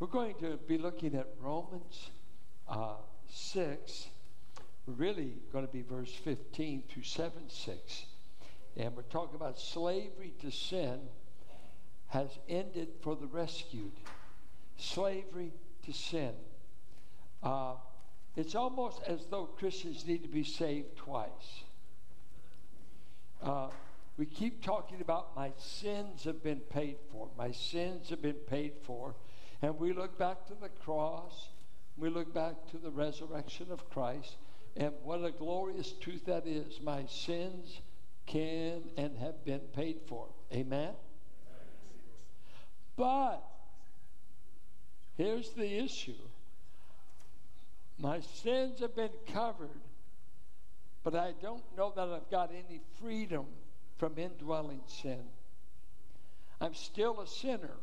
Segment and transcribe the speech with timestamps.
[0.00, 2.10] We're going to be looking at Romans
[2.68, 2.94] uh,
[3.28, 4.06] 6.
[4.86, 8.06] We're really going to be verse 15 through 7 6.
[8.76, 11.00] And we're talking about slavery to sin
[12.08, 13.90] has ended for the rescued.
[14.76, 15.52] Slavery
[15.84, 16.32] to sin.
[17.42, 17.74] Uh,
[18.36, 21.64] it's almost as though Christians need to be saved twice.
[23.42, 23.68] Uh,
[24.16, 27.28] we keep talking about my sins have been paid for.
[27.36, 29.16] My sins have been paid for.
[29.62, 31.48] And we look back to the cross.
[31.96, 34.36] We look back to the resurrection of Christ.
[34.76, 36.80] And what a glorious truth that is.
[36.80, 37.80] My sins
[38.26, 40.28] can and have been paid for.
[40.52, 40.92] Amen?
[42.96, 43.42] But
[45.16, 46.14] here's the issue
[47.98, 49.80] my sins have been covered,
[51.02, 53.46] but I don't know that I've got any freedom
[53.96, 55.24] from indwelling sin.
[56.60, 57.74] I'm still a sinner.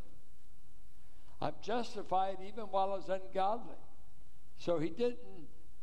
[1.42, 3.76] I'm justified even while I was ungodly.
[4.58, 5.18] So he didn't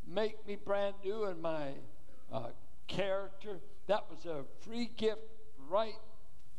[0.07, 1.73] make me brand new in my
[2.31, 2.47] uh,
[2.87, 3.59] character.
[3.87, 5.21] That was a free gift
[5.69, 5.99] right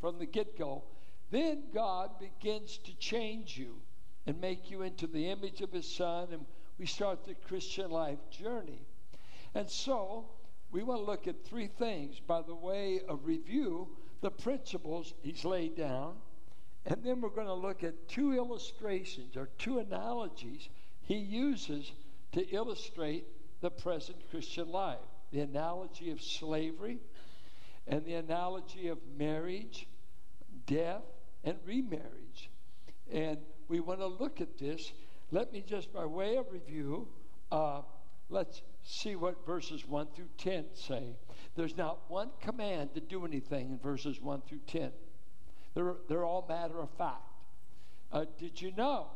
[0.01, 0.85] from the get go.
[1.31, 3.81] Then God begins to change you
[4.27, 6.47] and make you into the image of his son, and
[6.79, 8.87] we start the Christian life journey.
[9.55, 10.27] And so,
[10.71, 13.89] we want to look at three things by the way of review
[14.23, 16.15] the principles he's laid down.
[16.87, 20.69] And then we're going to look at two illustrations or two analogies
[21.01, 21.93] he uses
[22.33, 23.25] to illustrate
[23.61, 24.99] the present Christian life
[25.33, 26.99] the analogy of slavery
[27.89, 29.89] and the analogy of marriage,
[30.65, 31.03] death,
[31.43, 32.51] and remarriage.
[33.13, 34.93] And we want to look at this.
[35.33, 37.09] Let me just, by way of review,
[37.51, 37.83] uh,
[38.29, 41.17] let's see what verses 1 through 10 say.
[41.57, 44.93] There's not one command to do anything in verses 1 through 10.
[45.75, 47.23] They're, they're all matter of fact.
[48.13, 49.09] Uh, did you know?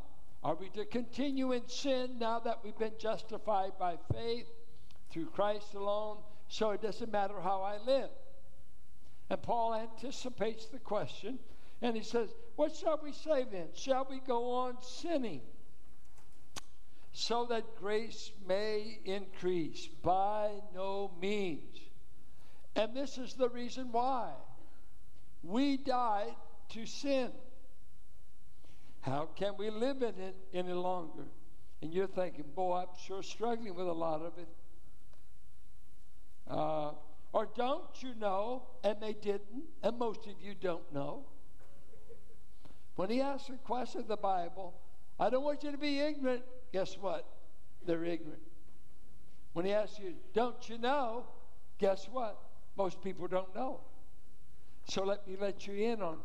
[0.43, 4.47] Are we to continue in sin now that we've been justified by faith
[5.11, 6.19] through Christ alone?
[6.49, 8.11] So it doesn't matter how I live.
[9.31, 11.39] And Paul anticipates the question
[11.83, 13.69] and he says, What shall we say then?
[13.75, 15.43] Shall we go on sinning?
[17.19, 19.89] so that grace may increase.
[20.05, 21.77] By no means.
[22.77, 24.31] And this is the reason why.
[25.43, 26.37] We died
[26.71, 27.31] to sin.
[29.01, 31.25] How can we live in it any longer?
[31.81, 34.49] And you're thinking, boy, I'm sure struggling with a lot of it.
[36.49, 36.91] Uh,
[37.33, 41.25] or don't you know, and they didn't, and most of you don't know.
[42.97, 44.75] When he asks a question of the Bible,
[45.21, 46.43] I don't want you to be ignorant
[46.73, 47.27] guess what?
[47.87, 48.43] They're ignorant.
[49.53, 51.25] When he asks you, don't you know?
[51.79, 52.39] Guess what?
[52.77, 53.81] Most people don't know.
[54.89, 56.19] So let me let you in on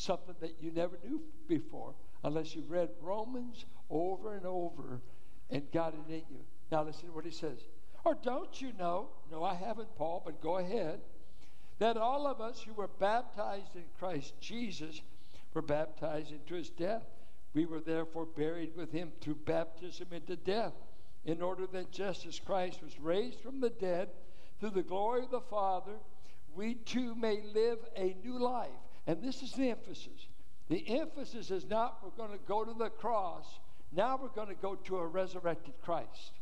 [0.00, 1.94] something that you never knew before,
[2.24, 5.00] unless you've read Romans over and over
[5.50, 6.40] and got it in you.
[6.70, 7.58] Now listen to what he says.
[8.04, 9.08] Or don't you know?
[9.30, 11.00] No, I haven't, Paul, but go ahead.
[11.78, 15.00] That all of us who were baptized in Christ Jesus
[15.54, 17.04] were baptized into his death.
[17.54, 20.74] We were therefore buried with him through baptism into death,
[21.24, 24.08] in order that just as Christ was raised from the dead
[24.60, 25.98] through the glory of the Father,
[26.54, 28.68] we too may live a new life.
[29.10, 30.28] And this is the emphasis.
[30.68, 33.58] The emphasis is not we're going to go to the cross,
[33.90, 36.38] now we're going to go to a resurrected Christ.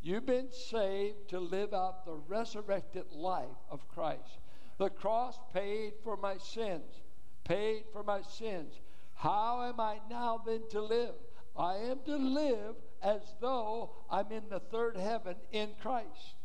[0.00, 4.38] You've been saved to live out the resurrected life of Christ.
[4.78, 7.02] The cross paid for my sins,
[7.44, 8.80] paid for my sins.
[9.12, 11.16] How am I now then to live?
[11.54, 16.36] I am to live as though I'm in the third heaven in Christ.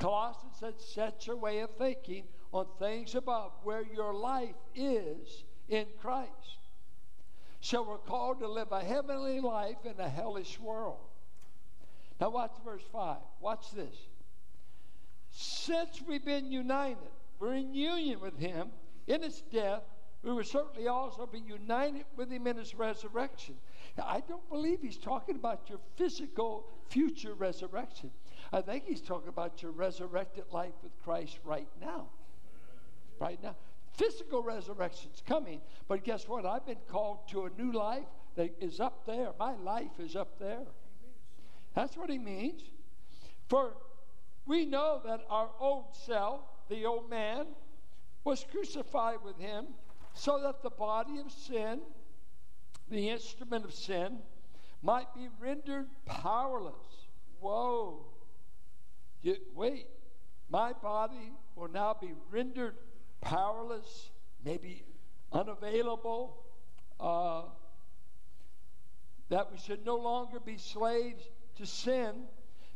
[0.00, 5.86] Colossians said, Set your way of thinking on things above where your life is in
[6.00, 6.30] Christ.
[7.60, 10.98] So we're called to live a heavenly life in a hellish world.
[12.20, 13.18] Now, watch verse 5.
[13.40, 13.96] Watch this.
[15.30, 16.98] Since we've been united,
[17.38, 18.70] we're in union with Him
[19.06, 19.82] in His death
[20.22, 23.54] we will certainly also be united with him in his resurrection.
[23.96, 28.10] Now, I don't believe he's talking about your physical future resurrection.
[28.52, 32.08] I think he's talking about your resurrected life with Christ right now.
[33.18, 33.56] Right now.
[33.94, 36.46] Physical resurrection's coming, but guess what?
[36.46, 38.06] I've been called to a new life
[38.36, 39.30] that is up there.
[39.38, 40.66] My life is up there.
[41.74, 42.62] That's what he means.
[43.48, 43.74] For
[44.46, 47.46] we know that our old self, the old man,
[48.24, 49.66] was crucified with him
[50.14, 51.80] so that the body of sin,
[52.90, 54.18] the instrument of sin,
[54.82, 57.06] might be rendered powerless.
[57.40, 58.06] Whoa.
[59.22, 59.86] You, wait,
[60.50, 62.76] my body will now be rendered
[63.20, 64.10] powerless,
[64.44, 64.84] maybe
[65.32, 66.44] unavailable.
[66.98, 67.42] Uh,
[69.28, 71.22] that we should no longer be slaves
[71.56, 72.24] to sin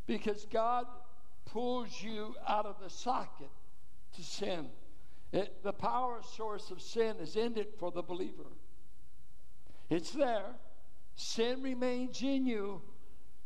[0.07, 0.87] because God
[1.47, 3.51] pulls you out of the socket
[4.17, 4.69] to sin.
[5.33, 8.51] It, the power source of sin is ended for the believer.
[9.89, 10.55] It's there.
[11.15, 12.83] Sin remains in you,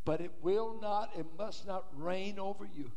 [0.04, 2.90] but it will not, it must not reign over you.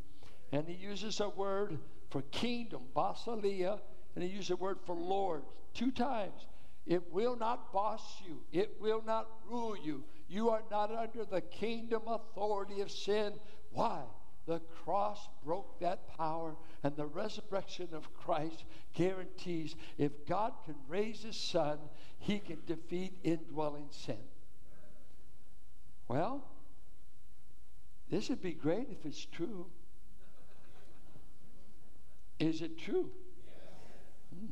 [0.51, 1.77] And he uses a word
[2.09, 3.79] for kingdom, basileia,
[4.15, 6.47] and he used the word for Lord two times.
[6.85, 10.03] It will not boss you, it will not rule you.
[10.27, 13.33] You are not under the kingdom authority of sin.
[13.71, 14.01] Why?
[14.45, 18.63] The cross broke that power, and the resurrection of Christ
[18.93, 21.77] guarantees if God can raise his son,
[22.17, 24.17] he can defeat indwelling sin.
[26.07, 26.43] Well,
[28.09, 29.67] this would be great if it's true.
[32.39, 33.11] Is it true?
[34.33, 34.47] Hmm.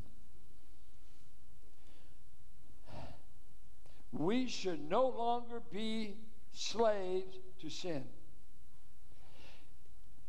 [4.11, 6.15] We should no longer be
[6.53, 8.03] slaves to sin.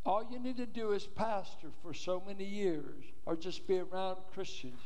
[0.04, 4.16] All you need to do is pastor for so many years or just be around
[4.32, 4.80] Christians.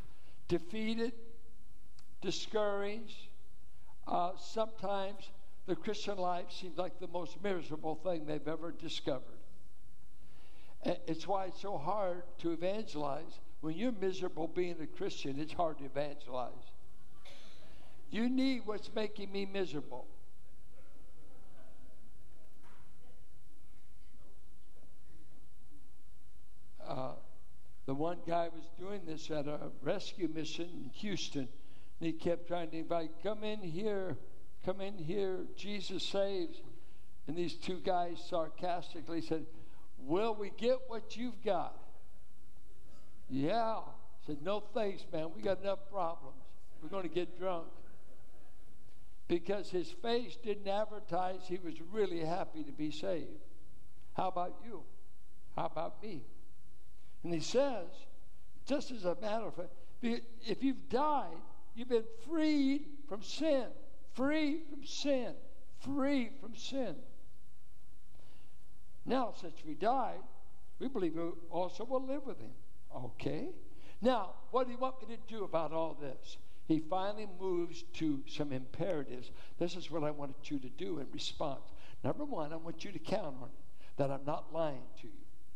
[0.48, 1.12] Defeated,
[2.20, 3.28] discouraged.
[4.06, 5.30] Uh, sometimes
[5.66, 9.38] the Christian life seems like the most miserable thing they've ever discovered.
[10.84, 13.38] It's why it's so hard to evangelize.
[13.60, 16.61] When you're miserable being a Christian, it's hard to evangelize.
[18.12, 20.06] You need what's making me miserable.
[26.86, 27.12] Uh,
[27.86, 31.48] the one guy was doing this at a rescue mission in Houston,
[32.00, 34.18] and he kept trying to invite, come in here,
[34.62, 36.60] come in here, Jesus saves.
[37.26, 39.46] And these two guys sarcastically said,
[39.96, 41.78] Will we get what you've got?
[43.30, 43.76] Yeah.
[43.76, 45.30] I said, No thanks, man.
[45.34, 46.36] We got enough problems.
[46.82, 47.68] We're going to get drunk.
[49.28, 53.46] Because his face didn't advertise he was really happy to be saved.
[54.14, 54.82] How about you?
[55.56, 56.22] How about me?
[57.24, 57.88] And he says,
[58.66, 59.72] just as a matter of fact,
[60.02, 61.36] if you've died,
[61.74, 63.66] you've been freed from sin,
[64.14, 65.34] free from sin,
[65.80, 66.96] free from sin.
[69.04, 70.20] Now, since we died,
[70.78, 72.52] we believe we also will live with him.
[72.94, 73.48] Okay?
[74.00, 76.38] Now, what do you want me to do about all this?
[76.66, 79.30] He finally moves to some imperatives.
[79.58, 81.72] This is what I wanted you to do in response.
[82.04, 85.12] Number one, I want you to count on it, that I'm not lying to you.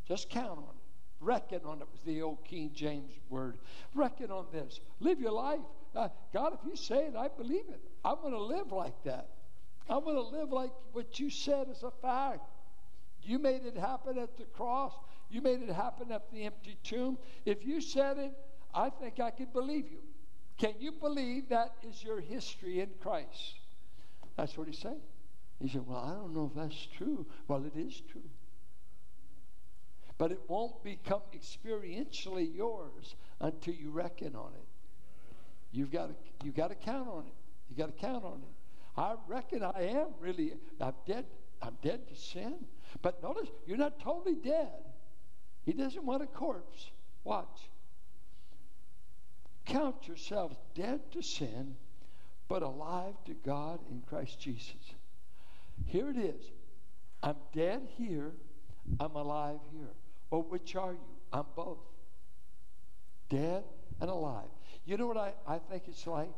[0.06, 0.86] Just count on it.
[1.20, 3.58] Reckon on it was the old King James word.
[3.94, 4.80] Reckon on this.
[5.00, 5.60] Live your life.
[5.94, 7.80] Uh, God, if you say it, I believe it.
[8.04, 9.28] I'm going to live like that.
[9.88, 12.40] I'm going to live like what you said is a fact.
[13.22, 14.92] You made it happen at the cross.
[15.30, 17.18] You made it happen at the empty tomb.
[17.44, 18.32] If you said it,
[18.74, 19.98] I think I could believe you.
[20.58, 23.54] Can you believe that is your history in Christ?
[24.36, 25.00] That's what he said.
[25.60, 27.26] He said, Well, I don't know if that's true.
[27.48, 28.22] Well, it is true
[30.18, 34.66] but it won't become experientially yours until you reckon on it.
[35.72, 36.14] You've got to
[36.44, 37.34] you got to count on it.
[37.68, 39.00] You've got to count on it.
[39.00, 41.26] I reckon I am really I'm dead.
[41.60, 42.54] I'm dead to sin.
[43.02, 44.84] But notice you're not totally dead.
[45.64, 46.90] He doesn't want a corpse.
[47.24, 47.68] Watch.
[49.66, 51.74] Count yourselves dead to sin,
[52.48, 54.94] but alive to God in Christ Jesus.
[55.84, 56.44] Here it is.
[57.22, 58.32] I'm dead here.
[59.00, 59.90] I'm alive here.
[60.30, 60.98] Well, which are you?
[61.32, 61.78] I'm both.
[63.28, 63.64] Dead
[64.00, 64.48] and alive.
[64.84, 66.30] You know what I, I think it's like?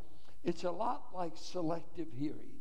[0.42, 2.58] It's a lot like selective hearing.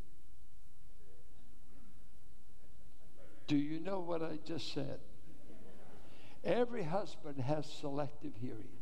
[3.47, 4.99] Do you know what I just said?
[6.43, 8.76] Every husband has selective hearing.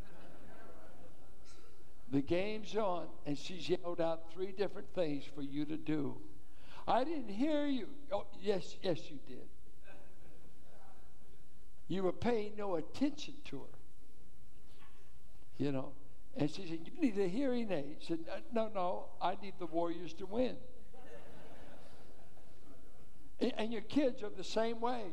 [2.12, 6.18] The game's on, and she's yelled out three different things for you to do.
[6.88, 7.88] I didn't hear you.
[8.12, 9.48] Oh, yes, yes, you did.
[11.88, 13.78] You were paying no attention to her.
[15.58, 15.92] You know.
[16.38, 17.98] And she said, You need a hearing aid.
[18.00, 20.58] She said, uh, No, no, I need the Warriors to win.
[23.40, 25.04] and, and your kids are the same way.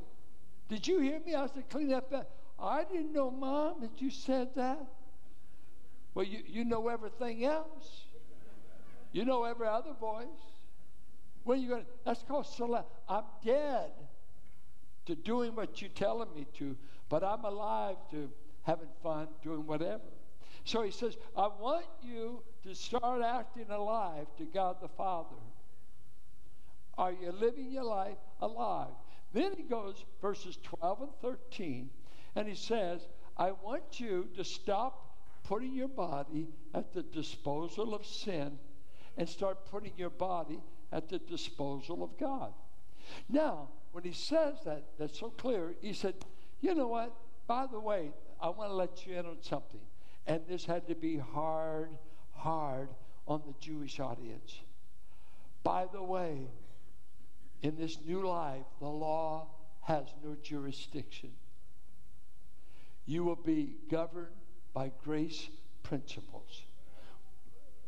[0.68, 1.34] Did you hear me?
[1.34, 2.30] I said, Clean up that.
[2.58, 4.84] I didn't know, Mom, that you said that.
[6.14, 8.04] Well, you, you know everything else.
[9.12, 10.26] You know every other voice.
[11.44, 12.90] When you going to, that's called select.
[13.08, 13.90] I'm dead
[15.06, 16.76] to doing what you're telling me to,
[17.08, 18.30] but I'm alive to
[18.62, 20.02] having fun, doing whatever.
[20.64, 25.36] So he says, I want you to start acting alive to God the Father.
[26.96, 28.92] Are you living your life alive?
[29.32, 31.90] Then he goes, verses 12 and 13,
[32.36, 33.00] and he says,
[33.36, 35.11] I want you to stop
[35.44, 38.58] putting your body at the disposal of sin
[39.16, 40.60] and start putting your body
[40.92, 42.52] at the disposal of God.
[43.28, 46.14] Now, when he says that, that's so clear, he said,
[46.60, 47.14] You know what?
[47.46, 49.80] By the way, I want to let you in on something.
[50.26, 51.90] And this had to be hard,
[52.32, 52.88] hard
[53.26, 54.60] on the Jewish audience.
[55.62, 56.48] By the way,
[57.62, 59.48] in this new life, the law
[59.82, 61.30] has no jurisdiction.
[63.04, 64.28] You will be governed
[64.74, 65.48] by grace
[65.82, 66.62] principles.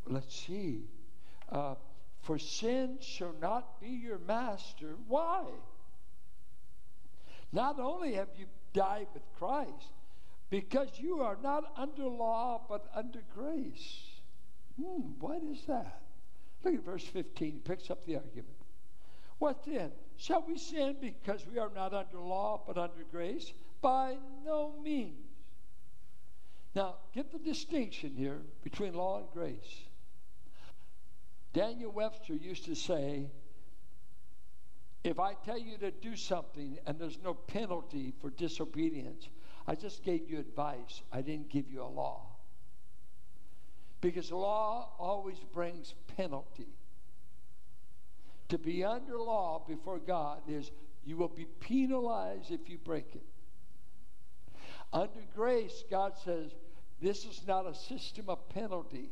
[0.06, 0.82] Let's see.
[1.50, 1.74] Uh,
[2.20, 4.96] for sin shall not be your master.
[5.08, 5.44] Why?
[7.52, 9.92] Not only have you died with Christ,
[10.50, 14.02] because you are not under law but under grace.
[14.80, 16.00] Hmm, what is that?
[16.64, 17.52] Look at verse 15.
[17.52, 18.56] He picks up the argument.
[19.38, 19.92] What then?
[20.16, 23.52] Shall we sin because we are not under law but under grace?
[23.82, 25.23] By no means.
[26.74, 29.84] Now, get the distinction here between law and grace.
[31.52, 33.30] Daniel Webster used to say,
[35.04, 39.28] if I tell you to do something and there's no penalty for disobedience,
[39.66, 41.02] I just gave you advice.
[41.12, 42.26] I didn't give you a law.
[44.00, 46.68] Because law always brings penalty.
[48.48, 50.70] To be under law before God is
[51.04, 53.24] you will be penalized if you break it.
[54.92, 56.50] Under grace, God says,
[57.00, 59.10] this is not a system of penalty.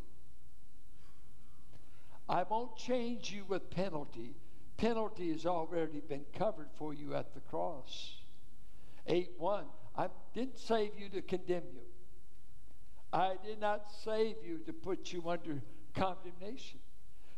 [2.28, 4.34] I won't change you with penalty.
[4.76, 8.14] Penalty has already been covered for you at the cross.
[9.06, 9.64] 8 1.
[9.96, 11.82] I didn't save you to condemn you.
[13.12, 15.60] I did not save you to put you under
[15.94, 16.80] condemnation.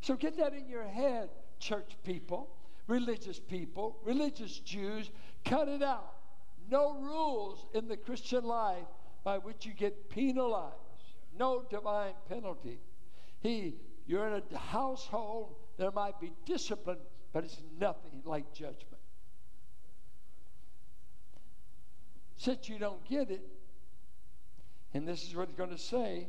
[0.01, 2.51] So get that in your head, church people,
[2.87, 5.11] religious people, religious Jews.
[5.45, 6.15] Cut it out.
[6.71, 8.87] No rules in the Christian life
[9.25, 10.77] by which you get penalized.
[11.37, 12.79] No divine penalty.
[13.41, 13.75] He
[14.07, 16.99] you're in a household, there might be discipline,
[17.33, 19.01] but it's nothing like judgment.
[22.37, 23.43] Since you don't get it,
[24.93, 26.29] and this is what he's going to say,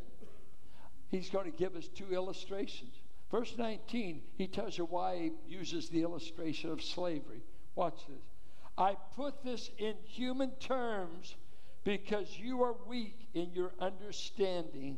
[1.10, 2.96] he's going to give us two illustrations.
[3.30, 7.42] Verse 19, he tells you why he uses the illustration of slavery.
[7.76, 8.24] Watch this.
[8.78, 11.36] I put this in human terms
[11.86, 14.98] because you are weak in your understanding.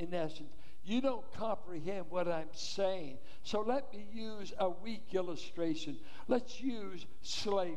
[0.00, 0.50] In essence,
[0.84, 3.18] you don't comprehend what I'm saying.
[3.44, 5.98] So let me use a weak illustration.
[6.26, 7.76] Let's use slavery.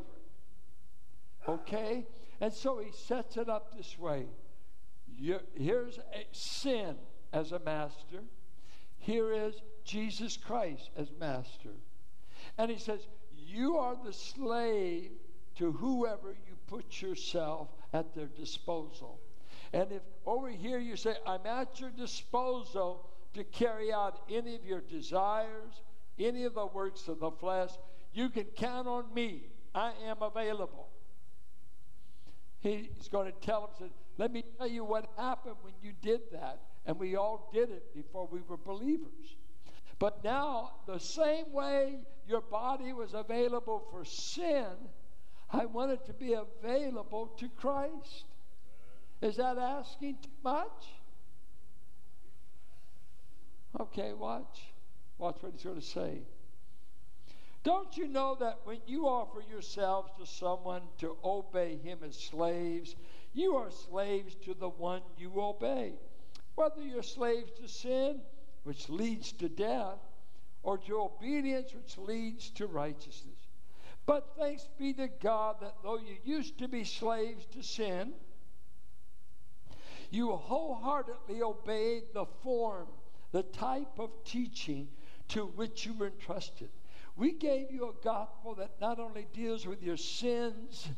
[1.47, 2.07] Okay?
[2.39, 4.25] And so he sets it up this way
[5.55, 5.99] here's
[6.31, 6.95] sin
[7.33, 8.23] as a master,
[8.97, 11.71] here is Jesus Christ as master.
[12.57, 15.11] And he says, You are the slave
[15.57, 19.19] to whoever you put yourself at their disposal.
[19.73, 24.65] And if over here you say, I'm at your disposal to carry out any of
[24.65, 25.81] your desires,
[26.19, 27.71] any of the works of the flesh,
[28.13, 29.43] you can count on me.
[29.73, 30.89] I am available.
[32.59, 36.59] He's going to tell them, let me tell you what happened when you did that.
[36.85, 39.35] And we all did it before we were believers.
[39.99, 44.65] But now, the same way your body was available for sin,
[45.53, 48.25] I want it to be available to Christ.
[49.21, 50.87] Is that asking too much?
[53.79, 54.71] Okay, watch.
[55.17, 56.21] Watch what he's going to say.
[57.63, 62.95] Don't you know that when you offer yourselves to someone to obey him as slaves,
[63.33, 65.93] you are slaves to the one you obey?
[66.55, 68.21] Whether you're slaves to sin,
[68.63, 69.99] which leads to death,
[70.63, 73.30] or to obedience, which leads to righteousness.
[74.11, 78.11] But thanks be to God that though you used to be slaves to sin,
[80.09, 82.87] you wholeheartedly obeyed the form,
[83.31, 84.89] the type of teaching
[85.29, 86.67] to which you were entrusted.
[87.15, 90.89] We gave you a gospel that not only deals with your sins,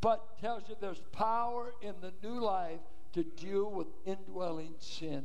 [0.00, 2.82] but tells you there's power in the new life
[3.14, 5.24] to deal with indwelling sin.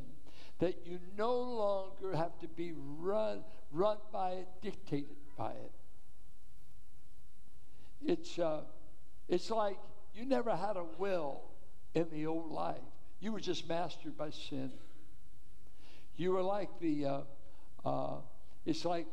[0.58, 5.77] That you no longer have to be run, run by it, dictated by it.
[8.06, 8.62] It's, uh,
[9.28, 9.78] it's like
[10.14, 11.42] you never had a will
[11.94, 12.78] in the old life.
[13.20, 14.72] You were just mastered by sin.
[16.16, 17.22] You were like the, uh,
[17.86, 18.16] uh,
[18.66, 19.08] it's like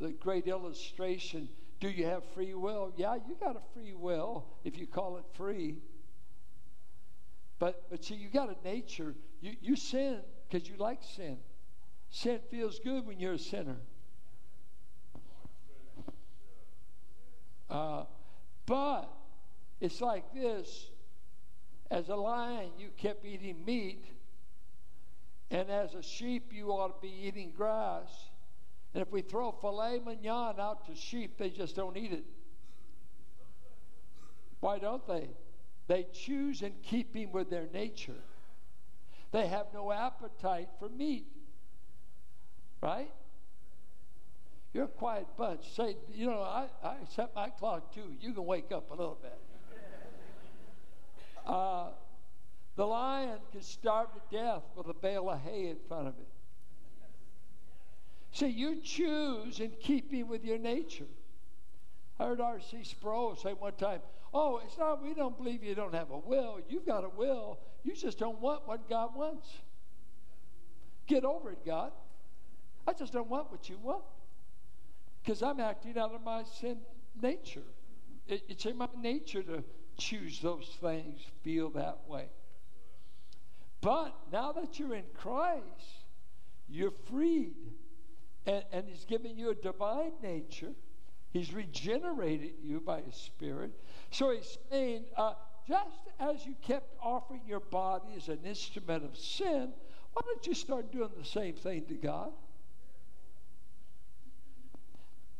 [0.00, 1.48] the great illustration.
[1.80, 2.92] Do you have free will?
[2.96, 5.78] Yeah, you got a free will if you call it free.
[7.58, 9.14] But, but see, you got a nature.
[9.40, 11.38] You, you sin because you like sin.
[12.10, 13.76] Sin feels good when you're a sinner.
[17.70, 18.04] Uh,
[18.66, 19.08] but
[19.80, 20.90] it's like this
[21.92, 24.04] as a lion, you kept eating meat,
[25.50, 28.08] And as a sheep, you ought to be eating grass.
[28.94, 32.24] And if we throw filet mignon out to sheep, they just don't eat it.
[34.60, 35.28] Why don't they?
[35.88, 38.22] They choose in keeping with their nature.
[39.30, 41.26] They have no appetite for meat.
[42.80, 43.12] Right?
[44.72, 45.74] You're a quiet bunch.
[45.74, 48.14] Say, you know, I, I set my clock too.
[48.20, 49.38] You can wake up a little bit.
[51.46, 51.88] Uh,
[52.76, 56.28] the lion can starve to death with a bale of hay in front of it.
[58.32, 61.08] See, you choose in keeping with your nature.
[62.18, 62.84] I heard R.C.
[62.84, 64.00] Sproul say one time,
[64.34, 66.58] Oh, it's not, we don't believe you don't have a will.
[66.68, 67.58] You've got a will.
[67.84, 69.48] You just don't want what God wants.
[71.06, 71.92] Get over it, God.
[72.86, 74.04] I just don't want what you want.
[75.22, 76.78] Because I'm acting out of my sin
[77.20, 77.62] nature.
[78.26, 79.62] It, it's in my nature to
[79.96, 82.26] choose those things, feel that way.
[83.80, 86.06] But now that you're in Christ,
[86.68, 87.54] you're freed.
[88.46, 90.72] And, and He's given you a divine nature.
[91.30, 93.72] He's regenerated you by His Spirit.
[94.10, 95.34] So He's saying, uh,
[95.68, 99.72] just as you kept offering your body as an instrument of sin,
[100.12, 102.32] why don't you start doing the same thing to God?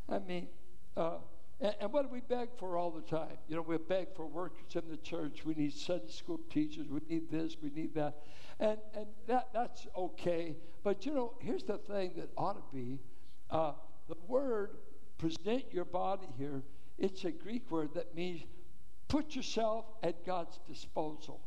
[0.09, 0.49] I mean,
[0.97, 1.16] uh,
[1.61, 3.37] and, and, what do we beg for all the time?
[3.49, 5.44] You know, we beg for workers in the church.
[5.44, 6.88] We need Sunday school teachers.
[6.88, 7.56] We need this.
[7.62, 8.18] We need that.
[8.59, 10.56] And, and that, that's okay.
[10.82, 12.99] But, you know, here's the thing that ought to be
[13.50, 13.73] uh,
[14.09, 14.71] the word
[15.23, 16.62] present your body here,
[16.99, 18.42] it's a Greek word that means
[19.09, 21.40] put yourself at God's disposal.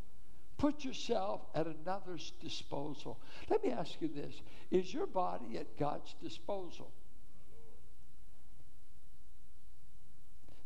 [0.57, 3.19] Put yourself at another's disposal.
[3.50, 6.93] Let me ask you this Is your body at God's disposal?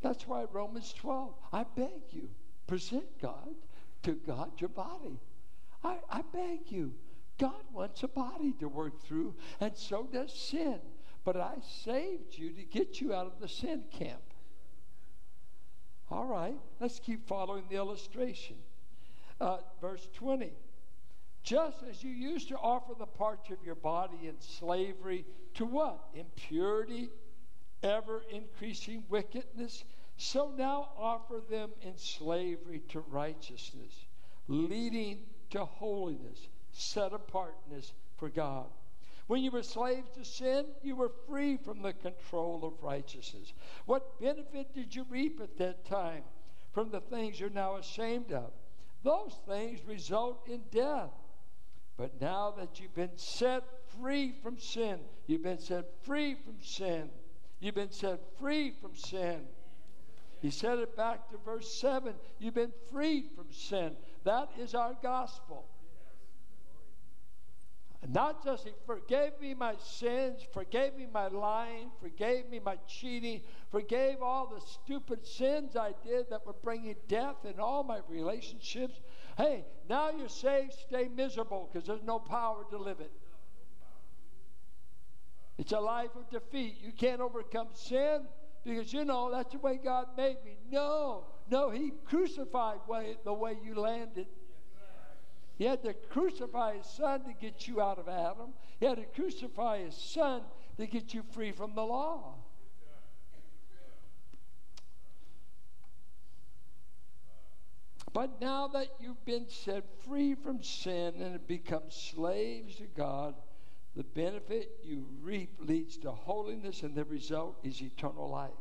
[0.01, 2.29] That's why Romans 12, I beg you,
[2.68, 3.56] present God
[4.03, 5.20] to God your body.
[5.84, 6.94] I, I beg you.
[7.38, 10.79] God wants a body to work through, and so does sin.
[11.24, 14.22] But I saved you to get you out of the sin camp.
[16.12, 18.56] All right, let's keep following the illustration.
[19.39, 20.52] Uh, verse 20.
[21.43, 26.00] Just as you used to offer the parts of your body in slavery to what?
[26.13, 27.10] Impurity
[27.84, 29.84] ever increasing wickedness,
[30.19, 34.05] so now offer them in slavery to righteousness,
[34.47, 38.67] leading to holiness, set apartness for God.
[39.27, 43.53] When you were slaves to sin, you were free from the control of righteousness.
[43.86, 46.23] What benefit did you reap at that time
[46.73, 48.51] from the things you're now ashamed of?
[49.03, 51.12] Those things result in death.
[51.95, 53.63] But now that you've been set
[53.99, 57.10] free from sin, you've been set free from sin
[57.60, 59.41] You've been set free from sin.
[60.41, 62.13] He said it back to verse 7.
[62.39, 63.95] You've been freed from sin.
[64.23, 65.65] That is our gospel.
[68.08, 73.41] Not just He forgave me my sins, forgave me my lying, forgave me my cheating,
[73.71, 79.02] forgave all the stupid sins I did that were bringing death in all my relationships.
[79.38, 83.12] Hey, now you're saved, stay miserable because there's no power to live it.
[85.58, 86.78] It's a life of defeat.
[86.82, 88.21] You can't overcome sin
[88.63, 90.58] because you know that's the way God made me.
[90.72, 94.28] No, no, He crucified way, the way you landed.
[95.58, 98.54] He had to crucify His Son to get you out of Adam.
[98.80, 100.41] He had to crucify His Son
[100.78, 102.36] to get you free from the law.
[108.13, 113.36] But now that you've been set free from sin and have become slaves to God,
[113.99, 118.51] the benefit you reap leads to holiness, and the result is eternal life.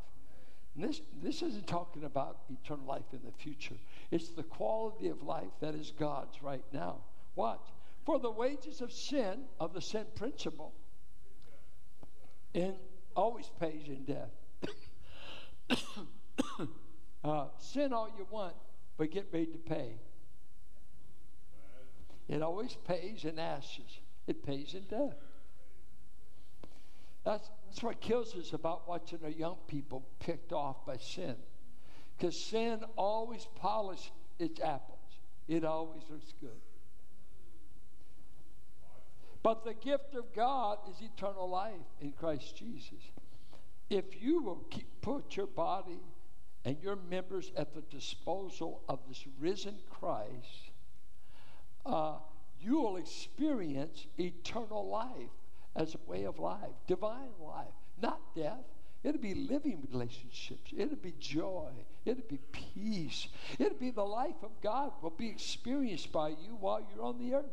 [0.74, 3.77] And this, this isn't talking about eternal life in the future.
[4.11, 7.05] It's the quality of life that is God's right now.
[7.37, 7.64] Watch.
[8.05, 10.72] For the wages of sin, of the sin principle,
[12.53, 12.74] and
[13.14, 14.35] always pays in death.
[17.22, 18.57] uh, sin all you want,
[18.96, 19.92] but get ready to pay.
[22.29, 24.01] It always pays in ashes.
[24.27, 25.14] It pays in death.
[27.29, 31.35] That's, that's what kills us about watching our young people picked off by sin.
[32.17, 36.59] Because sin always polishes its apples, it always looks good.
[39.43, 43.12] But the gift of God is eternal life in Christ Jesus.
[43.91, 46.01] If you will keep, put your body
[46.64, 50.71] and your members at the disposal of this risen Christ,
[51.85, 52.14] uh,
[52.59, 55.29] you will experience eternal life
[55.77, 58.65] as a way of life, divine life, not death.
[59.05, 60.73] It'd be living relationships.
[60.77, 61.71] It'd be joy.
[62.05, 63.29] It'd be peace.
[63.59, 67.35] It'd be the life of God will be experienced by you while you're on the
[67.35, 67.45] earth.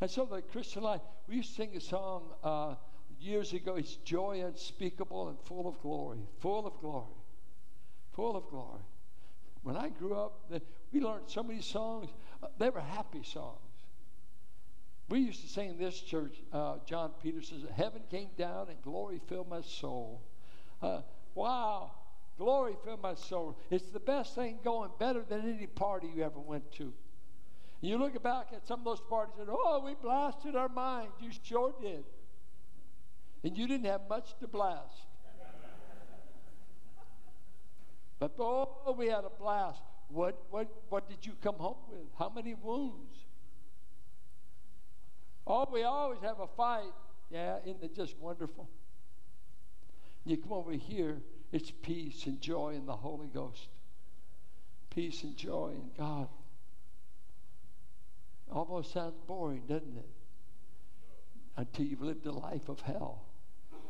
[0.00, 2.74] And so the Christian life, we used to sing a song uh,
[3.20, 3.76] years ago.
[3.76, 7.14] It's joy unspeakable and full of glory, full of glory,
[8.12, 8.80] full of glory.
[9.62, 10.50] When I grew up,
[10.92, 12.08] we learned so many songs.
[12.42, 13.60] Uh, they were happy songs.
[15.08, 19.20] We used to sing in this church, uh, John Peterson's, Heaven came down and glory
[19.28, 20.22] filled my soul.
[20.80, 21.02] Uh,
[21.34, 21.92] wow,
[22.38, 23.58] glory filled my soul.
[23.70, 26.92] It's the best thing going, better than any party you ever went to.
[27.82, 31.08] You look back at some of those parties and, oh, we blasted our mind.
[31.20, 32.04] You sure did.
[33.42, 34.94] And you didn't have much to blast.
[38.20, 39.82] but oh, we had a blast.
[40.08, 42.06] What, what, what did you come home with?
[42.18, 43.26] How many wounds?
[45.46, 46.92] Oh, we always have a fight.
[47.30, 48.68] Yeah, isn't it just wonderful?
[50.24, 51.18] You come over here,
[51.50, 53.68] it's peace and joy in the Holy Ghost.
[54.90, 56.28] Peace and joy in God.
[58.50, 60.08] Almost sounds boring, doesn't it?
[61.56, 63.22] Until you've lived a life of hell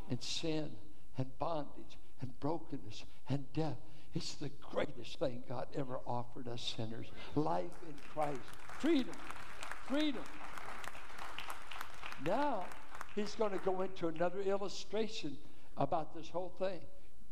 [0.08, 0.70] and sin
[1.18, 3.78] and bondage and brokenness and death.
[4.14, 8.40] It's the greatest thing God ever offered us sinners life in Christ,
[8.78, 9.14] freedom,
[9.88, 10.22] freedom.
[12.24, 12.64] Now,
[13.14, 15.36] he's going to go into another illustration
[15.76, 16.80] about this whole thing.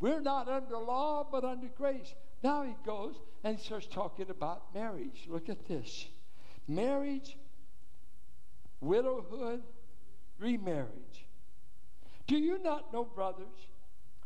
[0.00, 2.14] We're not under law, but under grace.
[2.42, 5.26] Now he goes and he starts talking about marriage.
[5.28, 6.06] Look at this
[6.66, 7.36] marriage,
[8.80, 9.62] widowhood,
[10.38, 11.26] remarriage.
[12.26, 13.46] Do you not know, brothers?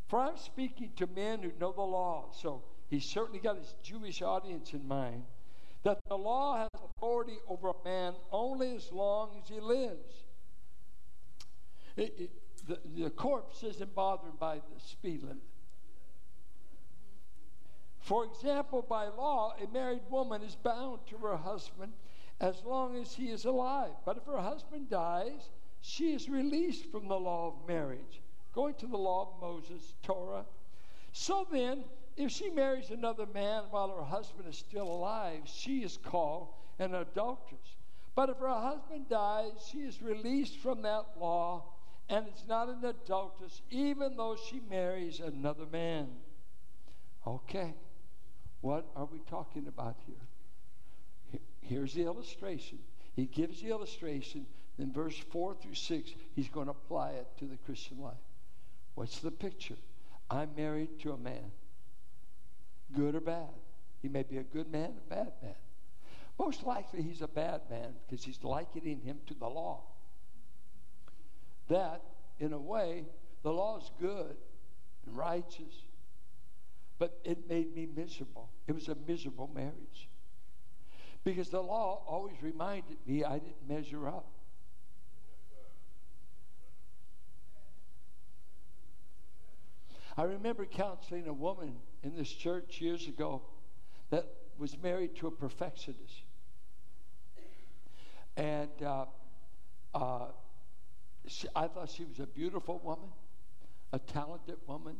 [0.06, 2.26] For I'm speaking to men who know the law.
[2.32, 5.24] So he's certainly got his Jewish audience in mind.
[5.82, 10.23] That the law has authority over a man only as long as he lives.
[11.96, 12.30] It, it,
[12.66, 15.38] the, the corpse isn't bothered by the speed limit.
[18.00, 21.92] For example, by law, a married woman is bound to her husband
[22.40, 23.92] as long as he is alive.
[24.04, 28.20] But if her husband dies, she is released from the law of marriage,
[28.54, 30.44] going to the law of Moses, Torah.
[31.12, 31.84] So then,
[32.16, 36.94] if she marries another man while her husband is still alive, she is called an
[36.94, 37.76] adulteress.
[38.14, 41.64] But if her husband dies, she is released from that law
[42.08, 46.08] and it's not an adulteress, even though she marries another man.
[47.26, 47.74] Okay,
[48.60, 51.40] what are we talking about here?
[51.62, 52.78] Here's the illustration.
[53.16, 54.46] He gives the illustration.
[54.78, 58.14] In verse 4 through 6, he's going to apply it to the Christian life.
[58.96, 59.76] What's the picture?
[60.28, 61.52] I'm married to a man,
[62.94, 63.54] good or bad.
[64.02, 65.54] He may be a good man, a bad man.
[66.38, 69.84] Most likely, he's a bad man because he's likening him to the law
[71.68, 72.02] that,
[72.38, 73.04] in a way,
[73.42, 74.36] the law is good
[75.06, 75.74] and righteous,
[76.98, 78.50] but it made me miserable.
[78.66, 80.08] It was a miserable marriage.
[81.24, 84.30] Because the law always reminded me I didn't measure up.
[90.16, 91.74] I remember counseling a woman
[92.04, 93.42] in this church years ago
[94.10, 94.26] that
[94.58, 96.22] was married to a perfectionist.
[98.36, 99.06] And uh,
[99.92, 100.26] uh,
[101.26, 103.08] she, I thought she was a beautiful woman,
[103.92, 104.96] a talented woman,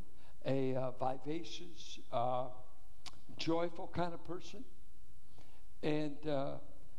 [0.46, 2.46] a uh, vivacious, uh,
[3.36, 4.64] joyful kind of person.
[5.82, 6.54] And, uh,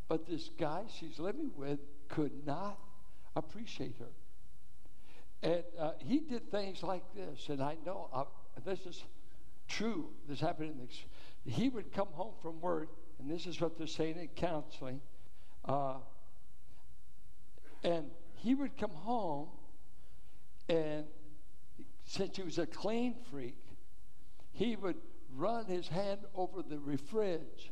[0.08, 2.78] but this guy she's living with could not
[3.36, 4.06] appreciate her.
[5.42, 8.24] And uh, he did things like this, and I know uh,
[8.66, 9.04] this is
[9.68, 10.10] true.
[10.28, 13.88] This happened in the, he would come home from work, and this is what they're
[13.88, 15.02] saying in counseling.
[15.64, 15.96] Uh,
[17.84, 18.06] and
[18.46, 19.48] he would come home
[20.70, 21.06] and
[22.04, 23.58] since he was a clean freak,
[24.52, 24.98] he would
[25.36, 26.80] run his hand over the
[27.10, 27.72] fridge.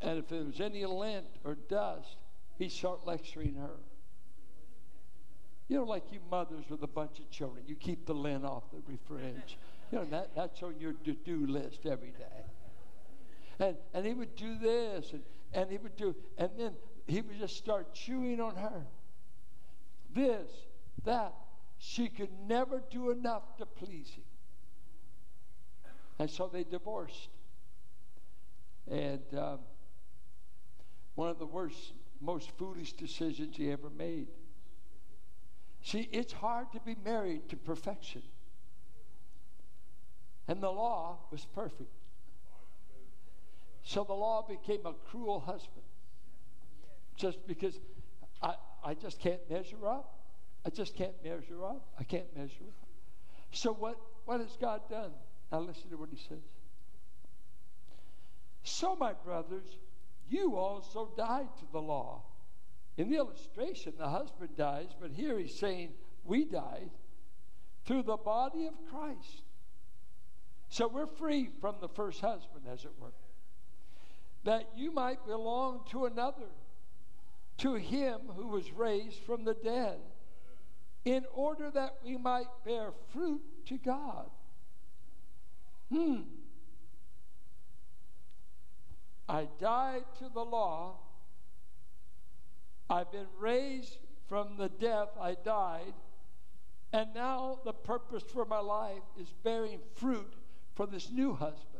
[0.00, 2.18] And if there was any lint or dust,
[2.56, 3.80] he'd start lecturing her.
[5.66, 8.62] You know, like you mothers with a bunch of children, you keep the lint off
[8.70, 9.58] the fridge.
[9.90, 12.44] You know, that, that's on your to do list every day.
[13.58, 16.74] And, and he would do this, and, and he would do, and then
[17.08, 18.86] he would just start chewing on her.
[20.14, 20.48] This,
[21.04, 21.34] that.
[21.78, 24.24] She could never do enough to please him.
[26.18, 27.28] And so they divorced.
[28.90, 29.60] And um,
[31.14, 34.26] one of the worst, most foolish decisions he ever made.
[35.82, 38.22] See, it's hard to be married to perfection.
[40.48, 41.92] And the law was perfect.
[43.84, 45.77] So the law became a cruel husband
[47.18, 47.78] just because
[48.42, 48.54] I,
[48.84, 50.14] I just can't measure up.
[50.64, 51.86] I just can't measure up.
[51.98, 52.88] I can't measure up.
[53.52, 55.10] So what, what has God done?
[55.52, 56.42] Now listen to what he says.
[58.62, 59.78] So, my brothers,
[60.28, 62.22] you also died to the law
[62.98, 65.90] In the illustration, the husband dies, but here he's saying
[66.24, 66.90] we died
[67.84, 69.42] through the body of Christ.
[70.68, 73.12] So we're free from the first husband, as it were.
[74.42, 76.48] That you might belong to another,
[77.58, 79.98] to him who was raised from the dead,
[81.04, 84.30] in order that we might bear fruit to God.
[85.90, 86.22] Hmm.
[89.28, 90.96] I died to the law.
[92.90, 95.94] I've been raised from the death I died.
[96.92, 100.34] And now the purpose for my life is bearing fruit
[100.74, 101.77] for this new husband.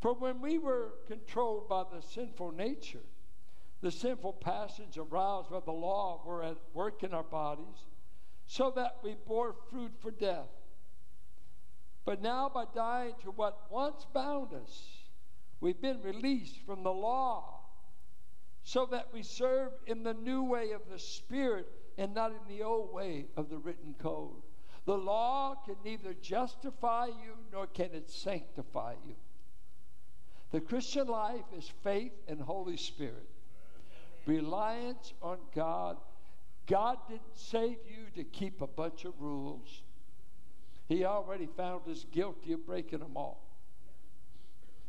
[0.00, 3.02] For when we were controlled by the sinful nature,
[3.80, 7.86] the sinful passions aroused by the law were at work in our bodies,
[8.46, 10.48] so that we bore fruit for death.
[12.04, 14.88] But now, by dying to what once bound us,
[15.60, 17.58] we've been released from the law
[18.62, 22.62] so that we serve in the new way of the Spirit and not in the
[22.62, 24.42] old way of the written code.
[24.84, 29.14] The law can neither justify you nor can it sanctify you.
[30.50, 33.28] The Christian life is faith and Holy Spirit,
[34.26, 35.98] reliance on God.
[36.66, 39.82] God didn't save you to keep a bunch of rules.
[40.88, 43.42] He already found us guilty of breaking them all.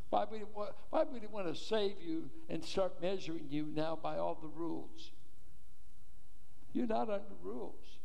[0.10, 3.68] Why would, he want, why would he want to save you and start measuring you
[3.76, 5.12] now by all the rules?
[6.74, 8.00] You're not under rules.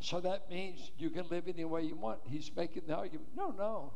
[0.00, 2.20] So that means you can live any way you want.
[2.24, 3.28] He's making the argument.
[3.36, 3.92] No,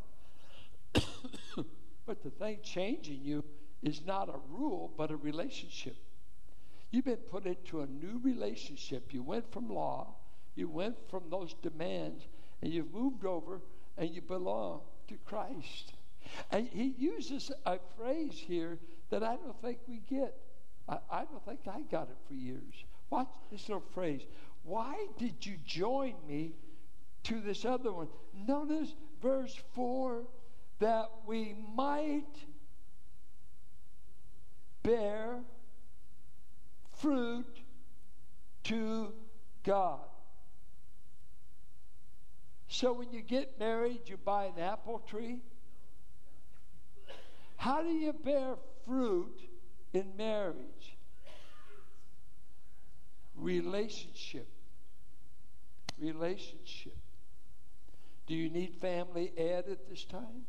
[0.94, 1.64] no.
[2.06, 3.44] but the thing changing you
[3.82, 5.96] is not a rule, but a relationship.
[6.90, 9.12] You've been put into a new relationship.
[9.14, 10.14] You went from law,
[10.54, 12.26] you went from those demands
[12.60, 13.60] and you've moved over
[13.96, 15.94] and you belong to Christ.
[16.50, 18.78] And he uses a phrase here
[19.10, 20.34] that I don't think we get.
[20.88, 22.84] I, I don't think I got it for years.
[23.10, 24.22] Watch this little phrase.
[24.64, 26.52] Why did you join me
[27.24, 28.08] to this other one?
[28.46, 30.22] Notice verse 4
[30.82, 32.44] that we might
[34.82, 35.38] bear
[36.96, 37.60] fruit
[38.64, 39.12] to
[39.62, 40.00] God.
[42.66, 45.38] So when you get married, you buy an apple tree.
[47.58, 49.38] How do you bear fruit
[49.92, 50.96] in marriage?
[53.36, 54.48] Relationship.
[56.00, 56.96] Relationship.
[58.26, 60.46] Do you need family ed at this time?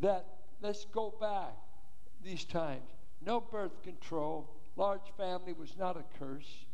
[0.00, 0.26] That
[0.60, 1.54] let's go back
[2.22, 2.88] these times.
[3.24, 4.50] No birth control.
[4.76, 6.64] Large family was not a curse.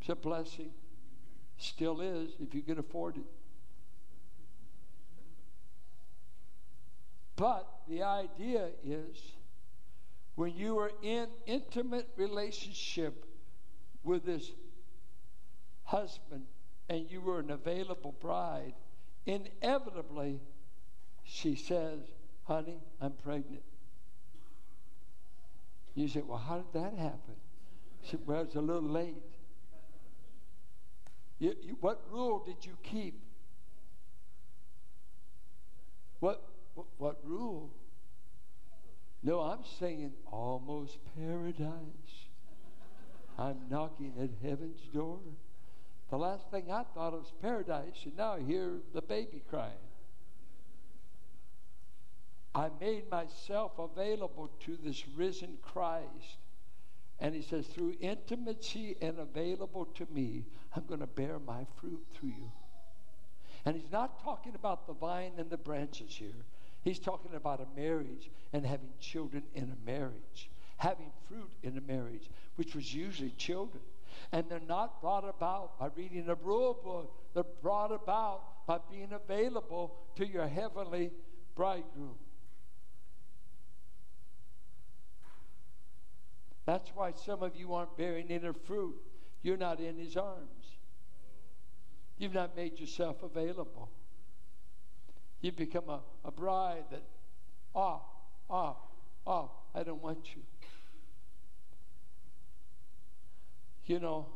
[0.00, 0.70] It's a blessing.
[1.56, 3.26] Still is, if you can afford it.
[7.34, 9.16] But the idea is
[10.34, 13.24] when you are in intimate relationship
[14.04, 14.52] with this
[15.84, 16.46] husband
[16.88, 18.74] and you were an available bride,
[19.26, 20.40] inevitably
[21.28, 22.00] she says,
[22.44, 23.62] Honey, I'm pregnant.
[25.94, 27.36] You say, Well, how did that happen?
[28.02, 29.14] She said, Well, it's a little late.
[31.38, 33.20] You, you, what rule did you keep?
[36.20, 36.42] What,
[36.74, 37.70] what, what rule?
[39.22, 41.72] No, I'm saying almost paradise.
[43.38, 45.20] I'm knocking at heaven's door.
[46.10, 49.87] The last thing I thought was paradise, and now I hear the baby crying.
[52.54, 56.38] I made myself available to this risen Christ
[57.20, 62.04] and he says, through intimacy and available to me, I'm going to bear my fruit
[62.12, 62.52] through you.
[63.64, 66.44] And he's not talking about the vine and the branches here.
[66.82, 71.80] He's talking about a marriage and having children in a marriage, having fruit in a
[71.80, 73.82] marriage, which was usually children.
[74.30, 79.12] And they're not brought about by reading a rule book, they're brought about by being
[79.12, 81.10] available to your heavenly
[81.56, 82.14] bridegroom.
[86.68, 88.94] That's why some of you aren't bearing inner fruit.
[89.40, 90.76] You're not in his arms.
[92.18, 93.88] You've not made yourself available.
[95.40, 97.04] You've become a, a bride that,
[97.74, 98.02] off,
[98.50, 98.76] off,
[99.26, 100.42] off, I don't want you.
[103.86, 104.26] You know,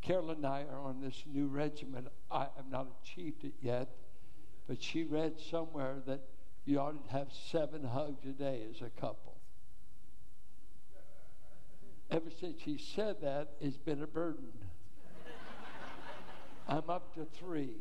[0.00, 2.08] Carol and I are on this new regimen.
[2.30, 3.90] I have not achieved it yet,
[4.66, 6.22] but she read somewhere that
[6.64, 9.33] you ought to have seven hugs a day as a couple
[12.14, 14.46] ever since he said that, it's been a burden.
[16.68, 17.74] I'm up to three.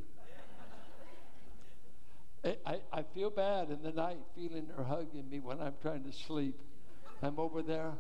[2.44, 6.04] I, I, I feel bad in the night feeling her hugging me when I'm trying
[6.04, 6.60] to sleep.
[7.22, 7.94] I'm over there.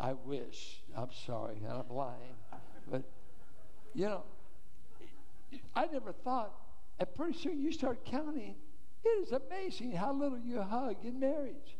[0.00, 0.80] I wish.
[0.96, 1.56] I'm sorry.
[1.64, 2.34] and I'm lying.
[2.90, 3.04] But,
[3.94, 4.24] you know,
[5.76, 6.52] I never thought,
[6.98, 8.56] and pretty soon you start counting.
[9.04, 11.75] It is amazing how little you hug in marriage.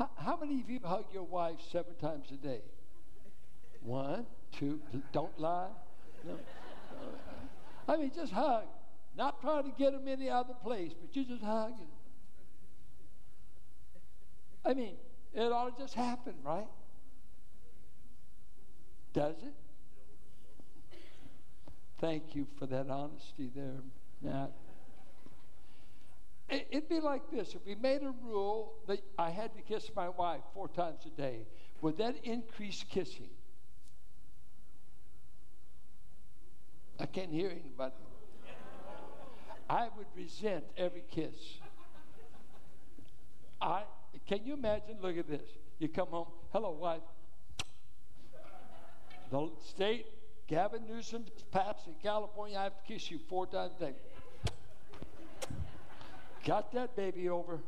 [0.00, 2.62] How, how many of you hug your wife seven times a day?
[3.82, 4.24] One,
[4.58, 4.80] two,
[5.12, 5.68] don't lie.
[6.26, 6.38] No.
[7.86, 8.64] I mean, just hug.
[9.14, 11.72] Not trying to get them any other place, but you just hug.
[14.64, 14.94] I mean,
[15.34, 16.68] it ought to just happen, right?
[19.12, 19.54] Does it?
[22.00, 23.82] Thank you for that honesty there,
[24.22, 24.52] Matt.
[26.50, 30.08] It'd be like this if we made a rule that I had to kiss my
[30.08, 31.46] wife four times a day,
[31.80, 33.30] would that increase kissing?
[36.98, 37.94] I can't hear anybody.
[39.68, 41.36] I would resent every kiss.
[43.60, 43.82] I
[44.26, 44.96] can you imagine?
[45.00, 45.42] Look at this.
[45.78, 47.00] You come home, hello, wife.
[49.30, 50.06] The state,
[50.48, 52.58] Gavin Newsom passed in California.
[52.58, 53.94] I have to kiss you four times a day.
[56.44, 57.60] Got that baby over.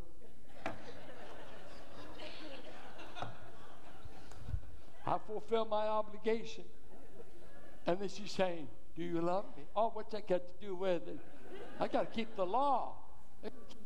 [5.06, 6.64] I fulfill my obligation.
[7.86, 9.64] And then she's saying, Do you love me?
[9.74, 11.18] Oh, what's that got to do with it?
[11.80, 12.94] I got to keep the law.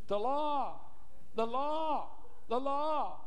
[0.07, 0.79] The law.
[1.35, 2.09] The law.
[2.47, 3.21] The law.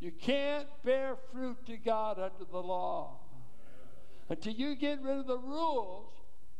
[0.00, 3.18] You can't bear fruit to God under the law.
[4.28, 6.12] Until you get rid of the rules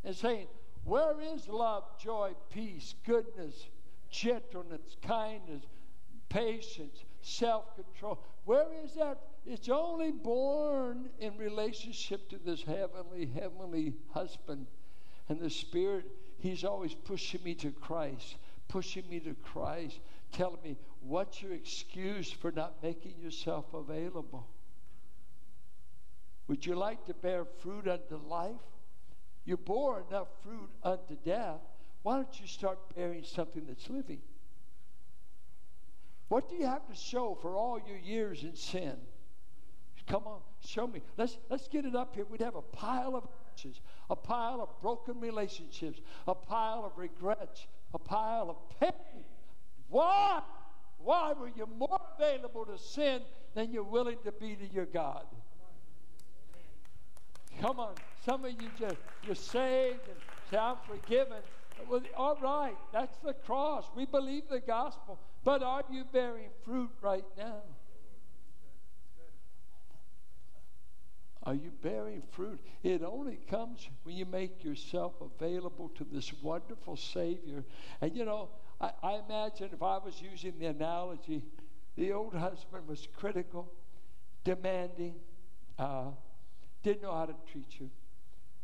[0.04, 0.46] and saying,
[0.84, 3.68] Where is love, joy, peace, goodness,
[4.10, 5.62] gentleness, kindness,
[6.28, 8.22] patience, self control?
[8.44, 9.18] Where is that?
[9.46, 14.66] It's only born in relationship to this heavenly, heavenly husband.
[15.28, 16.06] And the Spirit,
[16.38, 18.36] He's always pushing me to Christ,
[18.68, 20.00] pushing me to Christ,
[20.32, 24.46] telling me, what's your excuse for not making yourself available?
[26.46, 28.56] Would you like to bear fruit unto life?
[29.44, 31.60] You bore enough fruit unto death.
[32.02, 34.20] Why don't you start bearing something that's living?
[36.28, 38.96] What do you have to show for all your years in sin?
[40.06, 41.02] Come on, show me.
[41.18, 42.24] Let's let's get it up here.
[42.24, 47.66] We'd have a pile of ashes, a pile of broken relationships, a pile of regrets,
[47.92, 49.24] a pile of pain.
[49.88, 50.40] Why?
[50.98, 53.20] Why were you more available to sin
[53.54, 55.26] than you're willing to be to your God?
[57.60, 57.94] Come on.
[58.24, 60.16] Some of you just, you're saved and
[60.50, 61.38] say, I'm forgiven.
[61.88, 63.86] Well, all right, that's the cross.
[63.96, 65.18] We believe the gospel.
[65.44, 67.62] But are you bearing fruit right now?
[71.44, 72.60] Are you bearing fruit?
[72.82, 77.64] It only comes when you make yourself available to this wonderful Savior.
[78.02, 81.42] And you know, I, I imagine if I was using the analogy,
[81.96, 83.72] the old husband was critical,
[84.44, 85.14] demanding,
[85.78, 86.10] uh,
[86.82, 87.90] didn't know how to treat you.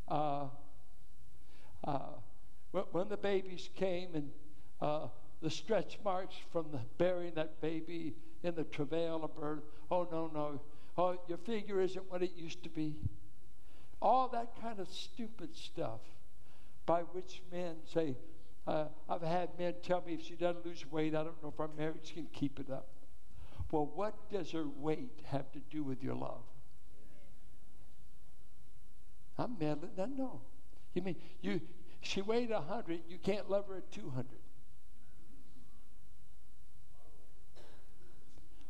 [0.06, 0.44] Uh,
[1.84, 1.98] uh,
[2.92, 4.30] when the babies came and
[4.80, 5.06] uh,
[5.40, 10.30] the stretch marks from the burying that baby in the travail of birth, oh, no,
[10.32, 10.60] no.
[10.96, 12.96] Oh, your figure isn't what it used to be.
[14.02, 16.00] All that kind of stupid stuff
[16.86, 18.16] by which men say,
[18.66, 21.60] uh, I've had men tell me if she doesn't lose weight, I don't know if
[21.60, 22.88] our marriage can keep it up.
[23.70, 26.42] Well, what does her weight have to do with your love?
[29.38, 29.90] I'm meddling.
[29.96, 30.40] No, know.
[30.94, 31.60] You mean you?
[32.04, 33.00] She weighed a hundred.
[33.08, 34.38] You can't love her at two hundred.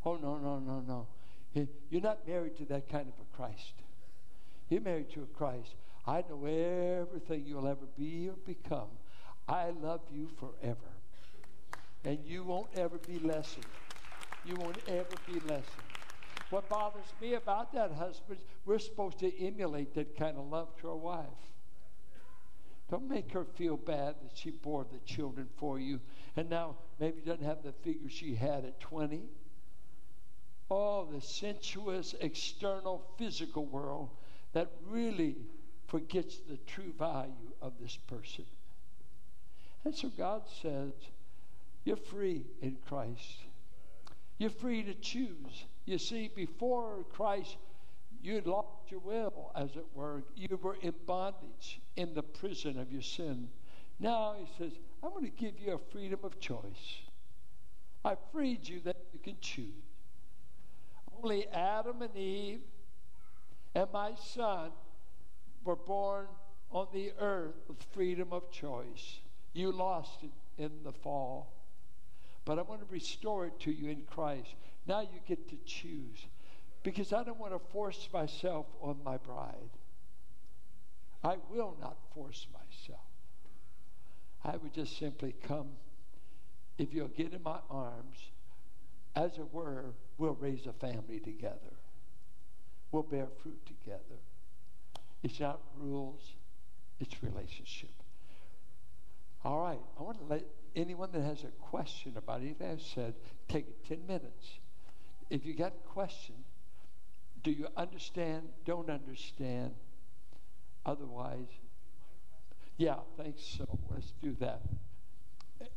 [0.07, 1.67] Oh no, no, no, no.
[1.91, 3.75] You're not married to that kind of a Christ.
[4.69, 5.75] You're married to a Christ.
[6.07, 8.89] I know everything you'll ever be or become.
[9.49, 10.79] I love you forever.
[12.05, 13.67] And you won't ever be lessened.
[14.45, 15.65] You won't ever be lessened.
[16.51, 20.91] What bothers me about that husband, we're supposed to emulate that kind of love to
[20.91, 21.27] our wife.
[22.95, 25.99] Don't make her feel bad that she bore the children for you
[26.37, 29.25] and now maybe doesn't have the figure she had at 20.
[30.71, 34.11] Oh, the sensuous, external, physical world
[34.53, 35.35] that really
[35.89, 38.45] forgets the true value of this person.
[39.85, 40.93] And so God says,
[41.83, 43.39] You're free in Christ.
[44.39, 45.65] You're free to choose.
[45.85, 47.57] You see, before Christ,
[48.25, 50.25] you would lost your will, as it were.
[50.35, 53.49] You were in bondage in the prison of your sin.
[54.01, 54.73] Now he says,
[55.03, 57.03] I'm going to give you a freedom of choice.
[58.03, 59.69] I freed you that you can choose.
[61.23, 62.63] Only Adam and Eve
[63.75, 64.71] and my son
[65.63, 66.27] were born
[66.71, 69.21] on the earth with freedom of choice.
[69.53, 71.53] You lost it in the fall.
[72.47, 74.55] But I want to restore it to you in Christ.
[74.87, 76.27] Now you get to choose.
[76.85, 79.71] Because I don't want to force myself on my bride.
[81.25, 83.01] I will not force myself.
[84.45, 85.71] I would just simply come.
[86.77, 88.19] If you'll get in my arms,
[89.17, 91.79] as it were, we'll raise a family together.
[92.93, 94.21] We'll bear fruit together.
[95.23, 96.21] It's not rules,
[97.01, 97.91] it's relationship.
[99.43, 100.45] All right, I want to let
[100.77, 103.15] anyone that has a question about anything I've said
[103.49, 104.59] take 10 minutes.
[105.31, 106.35] If you got a question,
[107.45, 109.73] do you understand, don't understand?
[110.85, 111.47] Otherwise,
[112.79, 113.79] yeah, thanks so.
[113.91, 114.63] Let's do that.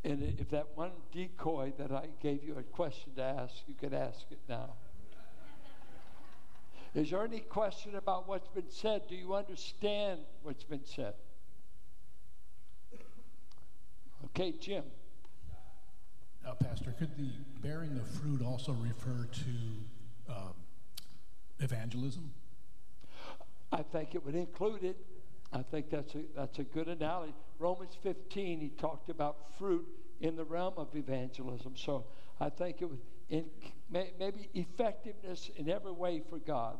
[0.03, 3.93] And if that one decoy that I gave you a question to ask, you can
[3.93, 4.73] ask it now.
[6.95, 9.03] Is there any question about what's been said?
[9.07, 11.13] Do you understand what's been said?
[14.25, 14.83] Okay, Jim.
[16.45, 17.29] Uh, Pastor, could the
[17.61, 20.53] bearing of fruit also refer to um,
[21.59, 22.31] evangelism?
[23.71, 24.97] I think it would include it.
[25.51, 27.33] I think that's a, that's a good analogy.
[27.59, 29.85] Romans 15, he talked about fruit
[30.19, 31.75] in the realm of evangelism.
[31.75, 32.05] So
[32.39, 33.45] I think it would in,
[33.89, 36.77] may, maybe effectiveness in every way for God,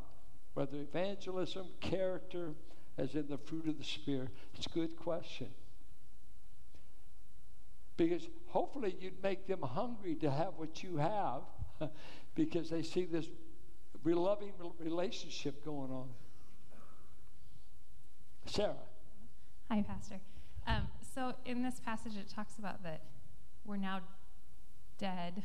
[0.54, 2.54] whether evangelism, character,
[2.98, 4.30] as in the fruit of the Spirit.
[4.56, 5.48] It's a good question.
[7.96, 11.42] Because hopefully you'd make them hungry to have what you have
[12.36, 13.28] because they see this
[14.16, 16.10] loving relationship going on.
[18.46, 18.76] Sarah.
[19.70, 20.20] Hi, Pastor.
[20.66, 23.02] Um, so in this passage, it talks about that
[23.66, 24.02] we're now
[24.98, 25.44] dead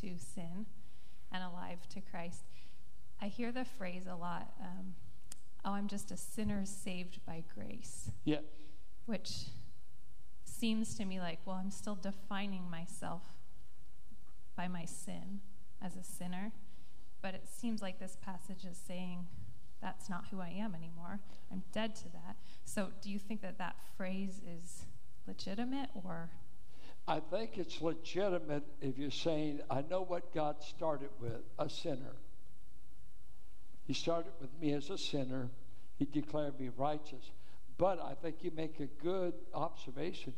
[0.00, 0.66] to sin
[1.32, 2.44] and alive to Christ.
[3.20, 4.94] I hear the phrase a lot um,
[5.64, 8.10] oh, I'm just a sinner saved by grace.
[8.24, 8.40] Yeah.
[9.06, 9.46] Which
[10.44, 13.22] seems to me like, well, I'm still defining myself
[14.56, 15.40] by my sin
[15.82, 16.52] as a sinner.
[17.24, 19.26] But it seems like this passage is saying
[19.80, 21.20] that's not who I am anymore.
[21.50, 22.36] I'm dead to that.
[22.66, 24.84] So do you think that that phrase is
[25.26, 26.28] legitimate or?
[27.08, 32.16] I think it's legitimate if you're saying, I know what God started with a sinner.
[33.86, 35.48] He started with me as a sinner,
[35.96, 37.30] He declared me righteous.
[37.78, 40.34] But I think you make a good observation.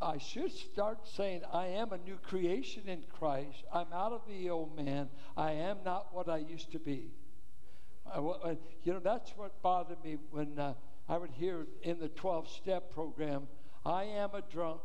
[0.00, 3.64] I should start saying, I am a new creation in Christ.
[3.72, 5.08] I'm out of the old man.
[5.36, 7.10] I am not what I used to be.
[8.06, 8.20] I,
[8.84, 10.74] you know, that's what bothered me when uh,
[11.08, 13.48] I would hear in the 12 step program,
[13.84, 14.80] I am a drunk.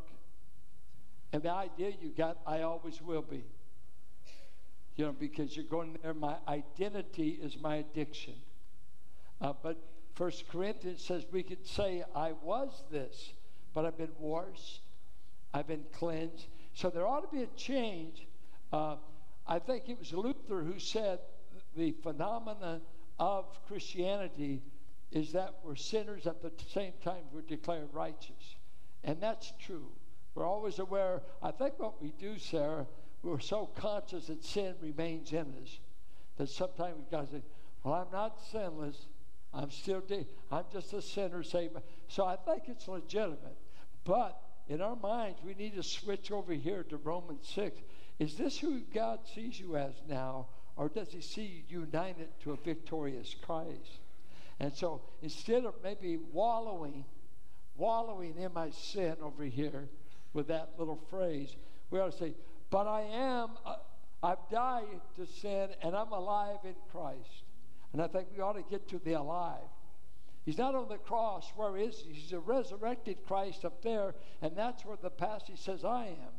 [1.32, 3.44] And the idea you got, I always will be.
[4.96, 8.34] You know, because you're going there, my identity is my addiction.
[9.40, 9.78] Uh, but
[10.14, 13.32] First Corinthians says we can say, I was this,
[13.74, 14.82] but I've been washed,
[15.54, 16.46] I've been cleansed.
[16.74, 18.26] So there ought to be a change.
[18.72, 18.96] Uh,
[19.46, 21.18] I think it was Luther who said
[21.76, 22.80] the phenomena
[23.18, 24.62] of Christianity
[25.10, 28.56] is that we're sinners at the same time we're declared righteous.
[29.04, 29.88] And that's true.
[30.34, 31.22] We're always aware.
[31.42, 32.86] I think what we do, Sarah,
[33.22, 35.78] we're so conscious that sin remains in us
[36.38, 37.42] that sometimes we've got to say,
[37.84, 39.06] Well, I'm not sinless.
[39.54, 41.76] I'm still, de- I'm just a sinner saved.
[42.08, 43.58] So I think it's legitimate.
[44.04, 47.78] But in our minds, we need to switch over here to Romans 6.
[48.18, 50.46] Is this who God sees you as now,
[50.76, 54.00] or does He see you united to a victorious Christ?
[54.60, 57.04] And so instead of maybe wallowing,
[57.76, 59.88] wallowing in my sin over here
[60.32, 61.54] with that little phrase,
[61.90, 62.34] we ought to say,
[62.70, 63.76] But I am, uh,
[64.22, 67.41] I've died to sin, and I'm alive in Christ.
[67.92, 69.68] And I think we ought to get to the alive.
[70.44, 71.52] He's not on the cross.
[71.54, 72.14] Where is he?
[72.14, 76.32] He's a resurrected Christ up there, and that's where the passage says, I am.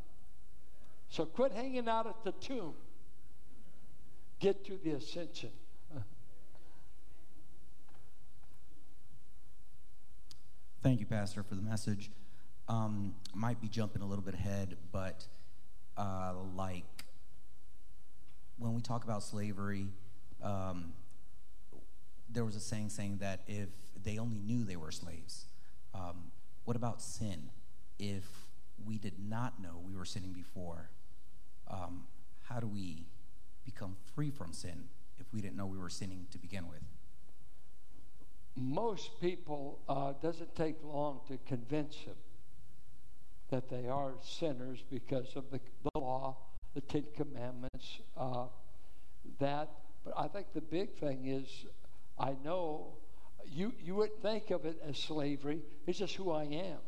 [1.08, 2.74] So quit hanging out at the tomb.
[4.40, 5.50] Get to the ascension.
[10.82, 12.10] Thank you, Pastor, for the message.
[12.68, 15.26] Um, might be jumping a little bit ahead, but
[15.96, 16.84] uh, like
[18.58, 19.86] when we talk about slavery,
[20.42, 20.92] um,
[22.34, 23.68] there was a saying saying that if
[24.02, 25.46] they only knew they were slaves,
[25.94, 26.32] um,
[26.64, 27.50] what about sin?
[27.98, 28.24] If
[28.84, 30.90] we did not know we were sinning before,
[31.70, 32.04] um,
[32.42, 33.06] how do we
[33.64, 36.82] become free from sin if we didn't know we were sinning to begin with?
[38.56, 42.14] Most people uh, doesn't take long to convince them
[43.50, 46.36] that they are sinners because of the, the law,
[46.74, 48.46] the Ten Commandments, uh,
[49.38, 49.70] that.
[50.04, 51.66] But I think the big thing is
[52.18, 52.94] I know
[53.46, 55.62] you, you wouldn't think of it as slavery.
[55.86, 56.78] It's just who I am.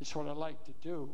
[0.00, 1.10] It's what I like to do.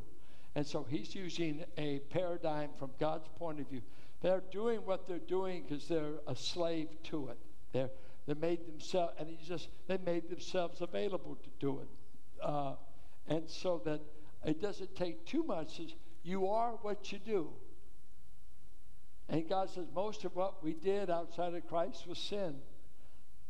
[0.54, 3.82] And so he's using a paradigm from God's point of view.
[4.20, 7.38] They're doing what they're doing because they're a slave to it.
[7.72, 7.90] They're
[8.26, 11.88] they made themselves, and he just they made themselves available to do it,
[12.42, 12.74] uh,
[13.26, 14.00] and so that
[14.44, 15.80] it doesn't take too much.
[16.22, 17.50] You are what you do.
[19.28, 22.56] And God says most of what we did outside of Christ was sin,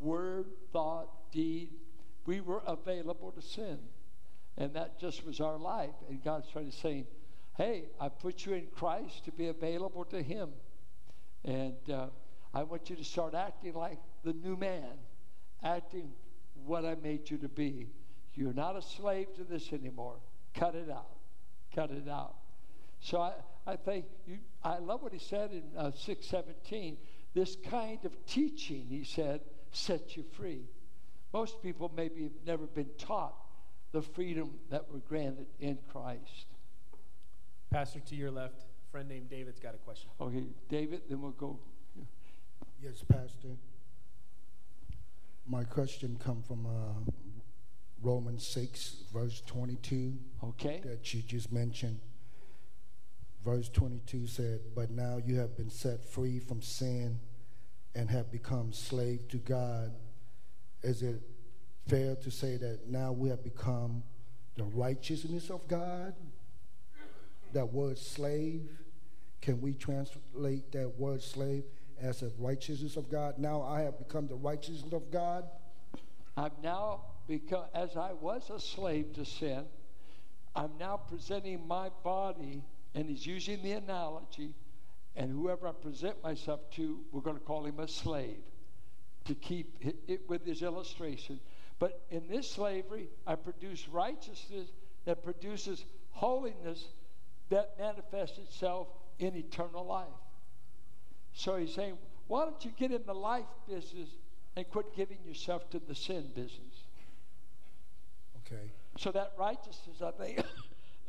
[0.03, 1.71] word, thought, deed.
[2.27, 3.79] We were available to sin,
[4.57, 5.95] and that just was our life.
[6.09, 7.07] And God's trying to say,
[7.57, 10.51] "Hey, I put you in Christ to be available to Him."
[11.45, 12.07] And uh,
[12.55, 14.93] I want you to start acting like the new man,
[15.63, 16.13] acting
[16.65, 17.89] what I made you to be.
[18.35, 20.17] You're not a slave to this anymore.
[20.55, 21.17] Cut it out.
[21.75, 22.35] Cut it out.
[23.01, 23.33] So I,
[23.67, 26.97] I think you, I love what he said in uh, 617.
[27.35, 29.41] This kind of teaching, he said,
[29.73, 30.63] sets you free.
[31.33, 33.35] Most people maybe have never been taught
[33.93, 36.47] the freedom that we're granted in Christ.
[37.71, 40.11] Pastor, to your left, friend named David's got a question.
[40.21, 41.59] Okay, David, then we'll go.
[42.83, 43.57] Yes, Pastor.
[45.47, 47.11] My question come from uh,
[48.03, 50.15] Romans 6, verse 22.
[50.45, 50.81] Okay.
[50.85, 52.01] That you just mentioned.
[53.45, 57.19] Verse 22 said, But now you have been set free from sin
[57.95, 59.93] and have become slave to God.
[60.83, 61.23] Is it
[61.87, 64.03] fair to say that now we have become
[64.57, 66.15] the righteousness of God?
[67.53, 68.69] That word slave,
[69.41, 71.65] can we translate that word slave
[72.03, 73.39] as the righteousness of God.
[73.39, 75.45] Now I have become the righteousness of God.
[76.37, 79.65] I'm now because as I was a slave to sin,
[80.55, 82.63] I'm now presenting my body,
[82.95, 84.55] and he's using the analogy,
[85.17, 88.39] and whoever I present myself to, we're going to call him a slave
[89.25, 91.39] to keep it with his illustration.
[91.79, 94.69] But in this slavery, I produce righteousness
[95.05, 96.89] that produces holiness
[97.51, 98.89] that manifests itself
[99.19, 100.07] in eternal life.
[101.35, 101.99] So he's saying,
[102.29, 104.09] why don't you get in the life business
[104.57, 106.85] and quit giving yourself to the sin business?
[108.47, 108.71] Okay.
[108.99, 110.41] So that righteousness, I think,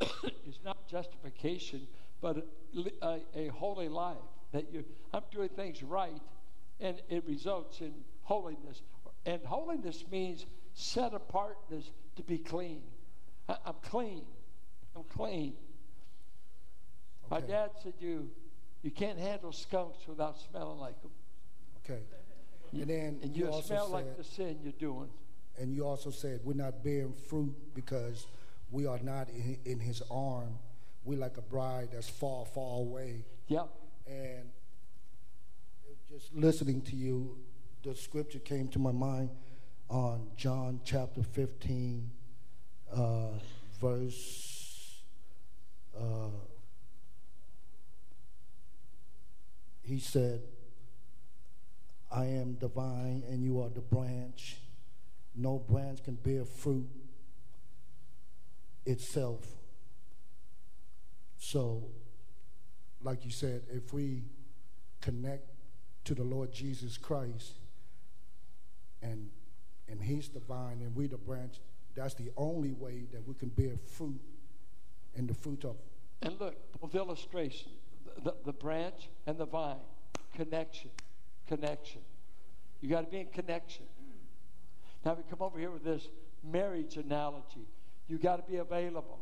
[0.46, 1.86] is not justification,
[2.20, 2.46] but
[3.02, 4.16] a, a, holy life.
[4.52, 6.20] That you, I'm doing things right,
[6.80, 7.92] and it results in
[8.22, 8.82] holiness.
[9.26, 12.82] And holiness means set apartness to be clean.
[13.48, 14.24] I, am clean.
[14.96, 15.54] I'm clean.
[17.26, 17.30] Okay.
[17.30, 18.30] My dad said, "You
[18.84, 21.10] you can't handle skunks without smelling like them.
[21.84, 22.02] Okay.
[22.72, 25.08] And then and you, you also smell said, like the sin you're doing.
[25.58, 28.26] And you also said we're not bearing fruit because
[28.70, 30.58] we are not in, in His arm.
[31.04, 33.24] We're like a bride that's far, far away.
[33.48, 33.68] Yep.
[34.06, 34.50] And
[36.10, 37.36] just listening to you,
[37.82, 39.30] the scripture came to my mind
[39.90, 42.10] on John chapter 15,
[42.92, 43.26] uh,
[43.80, 45.02] verse.
[45.98, 46.28] Uh,
[49.82, 50.40] he said,
[52.10, 54.56] I am the vine and you are the branch.
[55.34, 56.88] No branch can bear fruit
[58.86, 59.44] itself.
[61.36, 61.84] So,
[63.02, 64.24] like you said, if we
[65.00, 65.50] connect
[66.04, 67.52] to the Lord Jesus Christ
[69.02, 69.30] and
[69.88, 71.60] and he's the vine and we the branch,
[71.94, 74.20] that's the only way that we can bear fruit
[75.14, 75.76] and the fruit of.
[76.22, 77.70] And look, with illustration,
[78.22, 79.76] the, the branch and the vine.
[80.34, 80.90] Connection.
[81.46, 82.00] Connection.
[82.80, 83.84] You got to be in connection.
[85.04, 86.08] Now we come over here with this
[86.42, 87.68] marriage analogy.
[88.08, 89.20] You got to be available.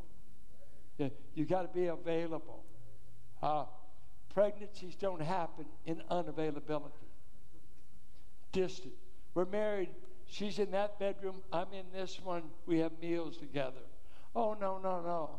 [0.98, 2.64] You, got to be available.
[3.42, 3.64] Uh,
[4.34, 7.08] pregnancies don't happen in unavailability.
[8.52, 8.94] Distant.
[9.34, 9.88] We're married.
[10.26, 11.42] She's in that bedroom.
[11.52, 12.44] I'm in this one.
[12.66, 13.80] We have meals together.
[14.34, 15.30] Oh, no, no, no.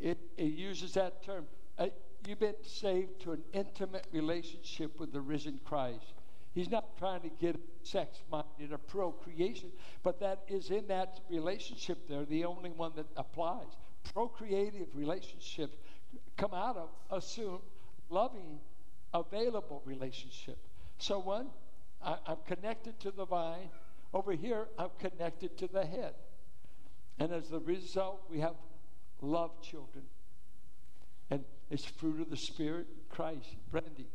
[0.00, 1.46] It, it uses that term.
[1.78, 1.88] Uh,
[2.26, 6.14] you've been saved to an intimate relationship with the risen Christ.
[6.54, 9.70] He's not trying to get sex minded or procreation,
[10.02, 13.70] but that is in that relationship there, the only one that applies.
[14.14, 15.78] Procreative relationship
[16.36, 17.60] come out of assume
[18.10, 18.58] loving,
[19.14, 20.58] available relationship.
[20.98, 21.48] So one,
[22.04, 23.68] I, I'm connected to the vine.
[24.14, 26.14] Over here, I'm connected to the head.
[27.18, 28.54] And as a result, we have
[29.20, 30.04] love children.
[31.30, 33.56] And it's fruit of the Spirit, Christ.
[33.70, 34.08] Brandy.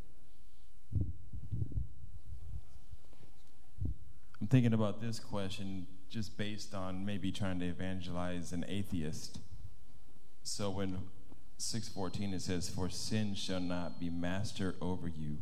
[4.40, 9.40] I'm thinking about this question just based on maybe trying to evangelize an atheist.
[10.48, 10.98] So when
[11.60, 15.40] 6:14 it says for sin shall not be master over you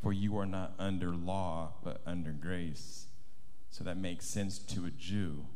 [0.00, 3.06] for you are not under law but under grace.
[3.70, 5.46] So that makes sense to a Jew.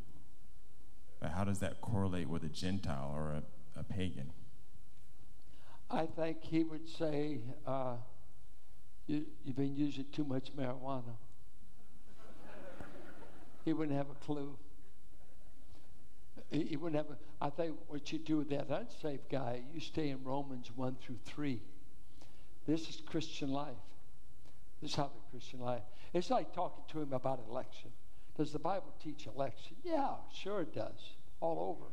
[1.21, 3.43] But how does that correlate with a Gentile or a,
[3.79, 4.33] a pagan?
[5.89, 7.95] I think he would say, uh,
[9.07, 11.15] you, You've been using too much marijuana.
[13.63, 14.57] he wouldn't have a clue.
[16.51, 17.17] He wouldn't have.
[17.39, 21.19] I think what you do with that unsafe guy, you stay in Romans 1 through
[21.25, 21.61] 3.
[22.65, 23.75] This is Christian life.
[24.81, 25.83] This is how the Christian life.
[26.13, 27.91] It's like talking to him about election.
[28.35, 29.75] Does the Bible teach election?
[29.83, 31.13] Yeah, sure it does.
[31.39, 31.91] All over.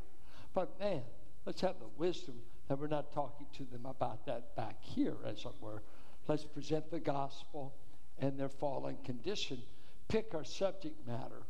[0.54, 1.02] But man,
[1.44, 2.36] let's have the wisdom
[2.68, 5.82] that we're not talking to them about that back here, as it were.
[6.28, 7.74] Let's present the gospel
[8.18, 9.62] and their fallen condition.
[10.08, 11.42] Pick our subject matter.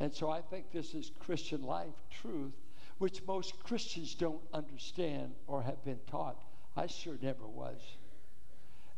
[0.00, 2.52] And so I think this is Christian life truth,
[2.98, 6.42] which most Christians don't understand or have been taught.
[6.76, 7.80] I sure never was.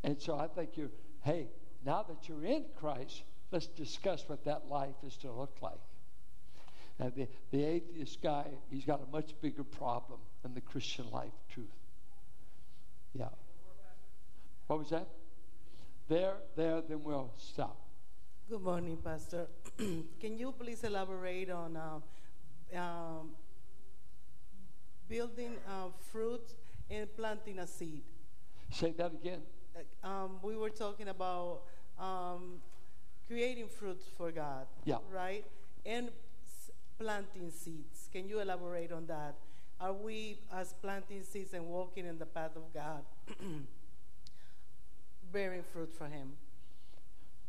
[0.02, 0.90] And so I think you're,
[1.22, 1.48] hey,
[1.84, 5.78] now that you're in Christ, let's discuss what that life is to look like.
[6.98, 11.32] Now, the, the atheist guy, he's got a much bigger problem than the Christian life
[11.48, 11.66] truth.
[13.14, 13.28] Yeah.
[14.66, 15.06] What was that?
[16.08, 17.78] There, there, then we'll stop.
[18.48, 19.46] Good morning, Pastor.
[20.20, 23.30] Can you please elaborate on uh, um,
[25.08, 26.54] building uh, fruit
[26.90, 28.02] and planting a seed?
[28.70, 29.42] Say that again.
[29.76, 31.60] Uh, um, we were talking about
[31.98, 32.54] um,
[33.26, 34.66] creating fruit for God.
[34.84, 34.96] Yeah.
[35.12, 35.44] Right?
[35.84, 36.08] And
[36.46, 38.08] s- planting seeds.
[38.10, 39.34] Can you elaborate on that?
[39.80, 43.02] Are we, as planting seeds and walking in the path of God,
[45.32, 46.32] bearing fruit for Him?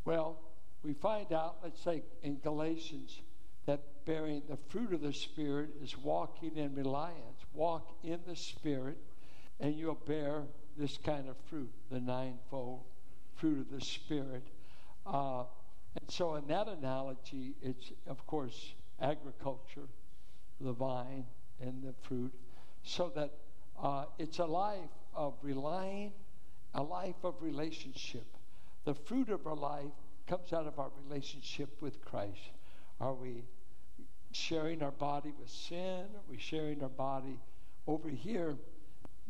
[0.06, 0.38] Well,
[0.84, 3.22] we find out, let's say in Galatians,
[3.66, 7.40] that bearing the fruit of the Spirit is walking in reliance.
[7.54, 8.98] Walk in the Spirit,
[9.60, 10.44] and you'll bear
[10.78, 12.82] this kind of fruit, the ninefold
[13.36, 14.44] fruit of the Spirit.
[15.06, 15.44] Uh,
[16.00, 19.88] and so, in that analogy, it's, of course, agriculture,
[20.62, 21.26] the vine
[21.62, 22.34] and the fruit,
[22.84, 23.32] so that
[23.82, 24.80] uh, it's a life
[25.14, 26.14] of relying,
[26.74, 28.26] a life of relationship.
[28.86, 29.92] The fruit of our life
[30.30, 32.52] comes out of our relationship with Christ.
[33.02, 33.46] Are we
[34.32, 36.02] sharing our body with sin?
[36.02, 37.40] Are we sharing our body
[37.88, 38.56] over here?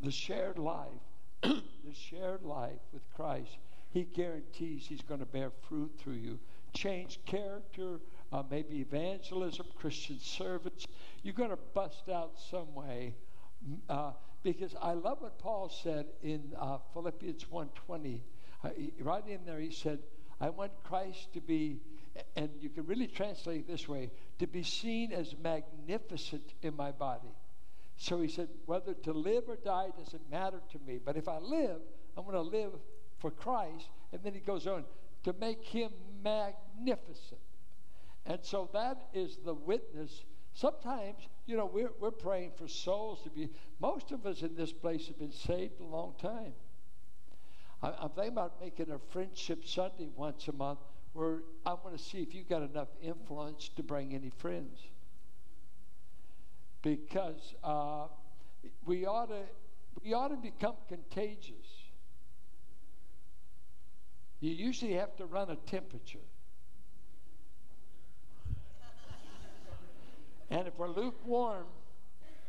[0.04, 0.90] The shared life,
[1.42, 3.58] the shared life with Christ,
[3.92, 6.38] He guarantees He's going to bear fruit through you.
[6.74, 8.02] Change character,
[8.34, 10.86] uh, maybe evangelism, Christian service.
[11.24, 13.16] You're going to bust out some way.
[13.90, 14.12] Uh,
[14.44, 18.22] because I love what Paul said in uh, Philippians 1.20.
[18.64, 18.70] Uh,
[19.02, 20.00] right in there, he said,
[20.42, 21.80] I want Christ to be,
[22.36, 27.36] and you can really translate this way, to be seen as magnificent in my body.
[27.98, 31.00] So he said, whether to live or die doesn't matter to me.
[31.04, 31.82] But if I live,
[32.16, 32.72] I'm going to live
[33.20, 33.90] for Christ.
[34.14, 34.86] And then he goes on,
[35.24, 35.92] to make him
[36.24, 37.42] magnificent.
[38.26, 40.24] And so that is the witness.
[40.54, 43.50] Sometimes, you know, we're, we're praying for souls to be,
[43.82, 46.54] most of us in this place have been saved a long time.
[47.82, 50.80] I, I'm thinking about making a friendship Sunday once a month
[51.14, 54.80] where I want to see if you've got enough influence to bring any friends.
[56.82, 58.08] Because uh,
[58.86, 59.44] we ought to
[60.04, 61.68] we ought to become contagious.
[64.40, 66.20] You usually have to run a temperature.
[70.50, 71.66] And if we're lukewarm,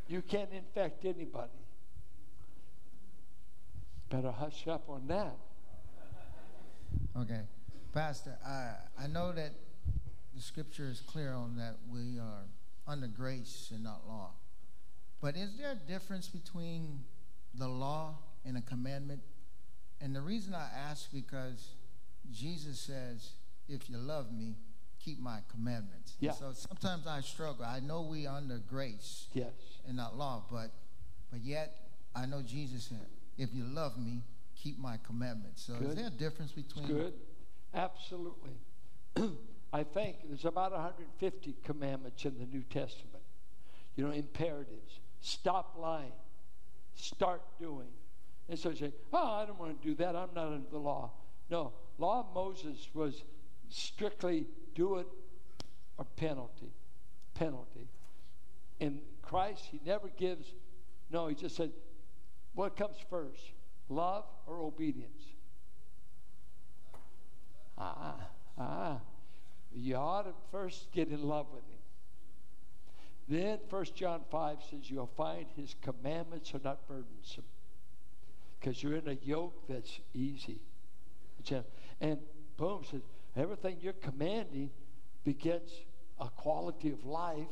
[0.08, 1.59] you can't infect anybody.
[4.10, 5.36] Better hush up on that.
[7.16, 7.42] Okay.
[7.92, 9.52] Pastor, I, I know that
[10.34, 12.42] the scripture is clear on that we are
[12.86, 14.30] under grace and not law.
[15.20, 17.00] But is there a difference between
[17.54, 19.20] the law and a commandment?
[20.00, 21.74] And the reason I ask because
[22.32, 23.32] Jesus says,
[23.68, 24.54] if you love me,
[24.98, 26.16] keep my commandments.
[26.20, 26.32] Yeah.
[26.32, 27.64] So sometimes I struggle.
[27.64, 29.52] I know we are under grace Yes.
[29.86, 30.72] and not law, but
[31.30, 31.76] but yet
[32.14, 33.06] I know Jesus said,
[33.38, 34.22] if you love me,
[34.54, 35.62] keep my commandments.
[35.62, 35.88] So Good.
[35.88, 37.14] is there a difference between Good.
[37.74, 38.52] Absolutely.
[39.72, 43.22] I think there's about 150 commandments in the New Testament.
[43.96, 45.00] You know, imperatives.
[45.20, 46.12] Stop lying.
[46.94, 47.88] Start doing.
[48.48, 50.16] And so you say, oh, I don't want to do that.
[50.16, 51.12] I'm not under the law.
[51.50, 53.22] No, law of Moses was
[53.68, 55.06] strictly do it
[55.98, 56.72] or penalty.
[57.34, 57.88] Penalty.
[58.80, 60.52] In Christ, he never gives,
[61.10, 61.70] no, he just said,
[62.54, 63.52] what comes first,
[63.88, 65.22] love or obedience?
[67.78, 68.16] Ah,
[68.58, 69.00] ah.
[69.72, 71.78] You ought to first get in love with him.
[73.28, 77.44] Then 1 John 5 says you'll find his commandments are not burdensome.
[78.58, 80.60] Because you're in a yoke that's easy.
[82.00, 82.18] And
[82.56, 83.02] boom, says
[83.36, 84.70] everything you're commanding
[85.24, 85.72] begets
[86.18, 87.48] a quality of life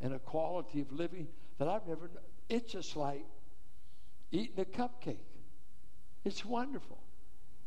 [0.00, 1.26] and a quality of living
[1.58, 2.10] that I've never.
[2.48, 3.24] It's just like
[4.34, 5.16] eating a cupcake.
[6.24, 6.98] It's wonderful.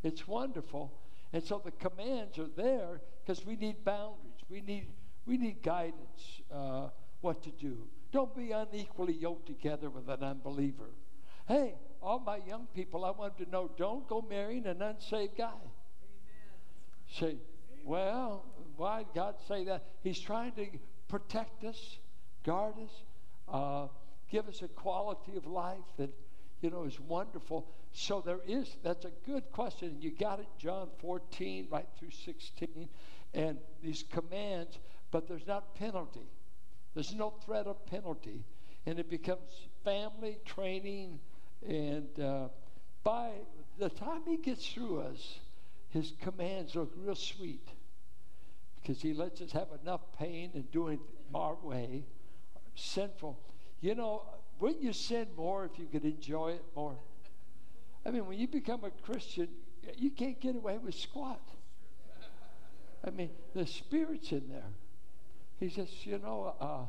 [0.03, 0.93] It's wonderful.
[1.33, 4.41] And so the commands are there because we need boundaries.
[4.49, 4.87] We need
[5.25, 6.87] we need guidance uh,
[7.21, 7.87] what to do.
[8.11, 10.91] Don't be unequally yoked together with an unbeliever.
[11.47, 15.47] Hey, all my young people, I want to know don't go marrying an unsaved guy.
[15.47, 15.69] Amen.
[17.19, 17.37] Say,
[17.83, 18.45] well,
[18.77, 19.83] why did God say that?
[20.01, 20.65] He's trying to
[21.09, 21.97] protect us,
[22.45, 22.91] guard us,
[23.49, 23.87] uh,
[24.29, 26.09] give us a quality of life that
[26.61, 27.67] you know is wonderful.
[27.91, 29.97] So there is that's a good question.
[29.99, 32.89] You got it, John 14 right through 16,
[33.33, 34.77] and these commands,
[35.11, 36.27] but there's not penalty.
[36.93, 38.43] There's no threat of penalty,
[38.85, 41.19] and it becomes family training.
[41.67, 42.47] And uh,
[43.03, 43.31] by
[43.77, 45.39] the time he gets through us,
[45.89, 47.67] his commands look real sweet
[48.81, 50.99] because he lets us have enough pain in doing
[51.35, 52.05] our way,
[52.75, 53.37] sinful.
[53.81, 54.23] You know,
[54.59, 56.95] wouldn't you sin more if you could enjoy it more?
[58.05, 59.49] I mean, when you become a Christian,
[59.97, 61.41] you can't get away with squat.
[63.05, 64.69] I mean, the Spirit's in there.
[65.59, 66.85] He says, you know, uh,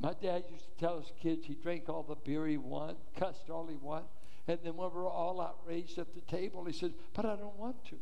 [0.00, 3.50] my dad used to tell his kids he drank all the beer he wanted, cussed
[3.50, 4.08] all he wanted,
[4.48, 7.56] and then when we were all outraged at the table, he said, but I don't
[7.56, 7.96] want to.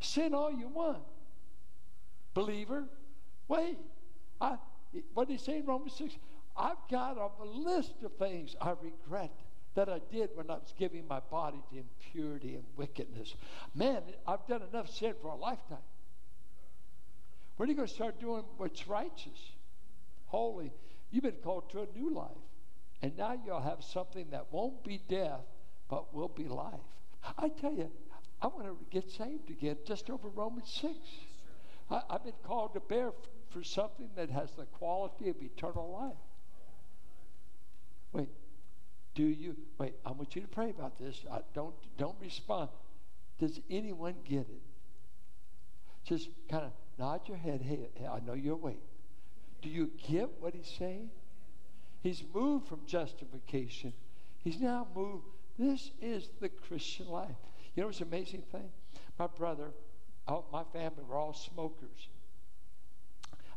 [0.00, 1.02] Sin all you want.
[2.34, 2.84] Believer,
[3.48, 3.78] wait.
[4.40, 4.56] I,
[5.14, 6.14] what did he say in Romans 6?
[6.58, 9.32] I've got a list of things I regret
[9.74, 13.34] that I did when I was giving my body to impurity and wickedness.
[13.74, 15.78] Man, I've done enough sin for a lifetime.
[17.56, 19.52] When are you going to start doing what's righteous,
[20.26, 20.72] holy?
[21.10, 22.30] You've been called to a new life.
[23.02, 25.44] And now you'll have something that won't be death,
[25.88, 26.80] but will be life.
[27.38, 27.90] I tell you,
[28.40, 30.94] I want to get saved again just over Romans 6.
[31.90, 33.12] I, have been called to bear
[33.50, 36.25] for something that has the quality of eternal life.
[38.16, 38.28] Wait,
[39.14, 39.54] do you?
[39.76, 41.20] Wait, I want you to pray about this.
[41.30, 42.70] I don't don't respond.
[43.38, 44.62] Does anyone get it?
[46.04, 47.60] Just kind of nod your head.
[47.60, 48.80] Hey, I know you're awake.
[49.60, 51.10] Do you get what he's saying?
[52.02, 53.92] He's moved from justification.
[54.42, 55.24] He's now moved.
[55.58, 57.36] This is the Christian life.
[57.74, 58.70] You know what's an amazing thing?
[59.18, 59.72] My brother,
[60.26, 62.08] my family were all smokers.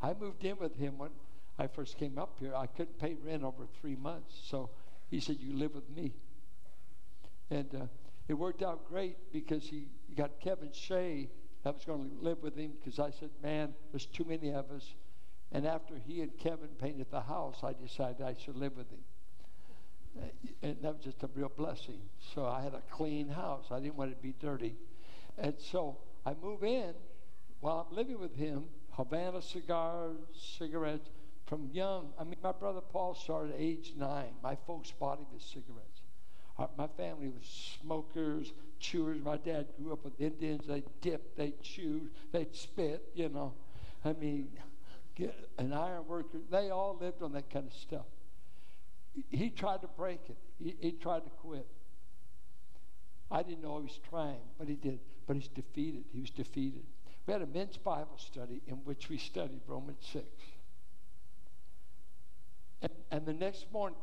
[0.02, 1.12] I moved in with him when
[1.60, 2.56] I first came up here.
[2.56, 4.70] I couldn't pay rent over three months, so
[5.12, 6.14] he said, "You live with me."
[7.52, 7.86] And uh,
[8.30, 11.30] it worked out great because he got Kevin Shea
[11.64, 14.72] that was going to live with him because I said, "Man, there's too many of
[14.72, 14.94] us."
[15.52, 19.04] And after he and Kevin painted the house, I decided I should live with him.
[20.18, 20.26] Uh,
[20.62, 22.00] and that was just a real blessing.
[22.34, 23.66] So I had a clean house.
[23.72, 24.76] I didn't want it to be dirty.
[25.38, 26.94] And so I move in
[27.60, 30.18] while I'm living with him, Havana cigars,
[30.58, 31.10] cigarettes
[31.50, 32.14] from young.
[32.20, 34.30] I mean, my brother Paul started at age nine.
[34.44, 36.02] My folks bought him his cigarettes.
[36.58, 39.20] Uh, my family was smokers, chewers.
[39.24, 40.68] My dad grew up with Indians.
[40.68, 43.54] They dipped, they chewed, they spit, you know.
[44.06, 44.50] I mean,
[45.58, 46.38] an iron worker.
[46.52, 48.06] They all lived on that kind of stuff.
[49.30, 50.38] He tried to break it.
[50.64, 51.66] He, he tried to quit.
[53.32, 55.00] I didn't know he was trying, but he did.
[55.28, 56.04] But he's defeated.
[56.14, 56.84] He was defeated.
[57.26, 60.26] We had a men's Bible study in which we studied Romans 6.
[62.82, 64.00] And, and the next morning,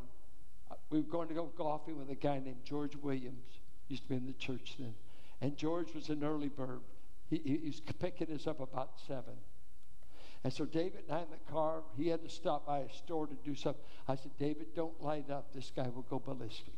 [0.71, 3.45] uh, we were going to go golfing with a guy named George Williams.
[3.89, 4.95] He used to be in the church then.
[5.41, 6.81] And George was an early bird.
[7.29, 9.23] He, he, he was picking us up about 7.
[10.45, 13.27] And so David and I in the car, he had to stop by a store
[13.27, 13.83] to do something.
[14.07, 15.53] I said, David, don't light up.
[15.53, 16.75] This guy will go ballistic.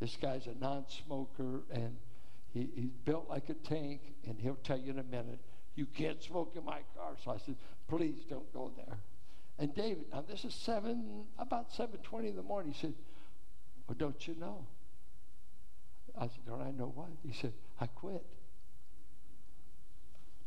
[0.00, 1.96] This guy's a non smoker and
[2.52, 5.38] he, he's built like a tank, and he'll tell you in a minute,
[5.74, 7.14] you can't smoke in my car.
[7.22, 7.56] So I said,
[7.88, 8.98] please don't go there.
[9.58, 12.72] And David, now this is seven, about seven twenty in the morning.
[12.72, 12.94] He said,
[13.86, 14.66] "Well, don't you know?"
[16.16, 18.24] I said, "Don't I know what?" He said, "I quit."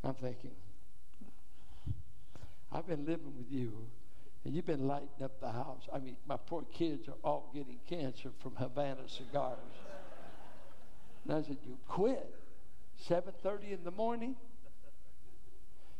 [0.03, 0.51] I'm thinking,
[2.71, 3.73] I've been living with you,
[4.45, 5.83] and you've been lighting up the house.
[5.93, 9.57] I mean, my poor kids are all getting cancer from Havana cigars.
[11.25, 12.33] And I said, You quit?
[13.07, 14.35] 7.30 in the morning?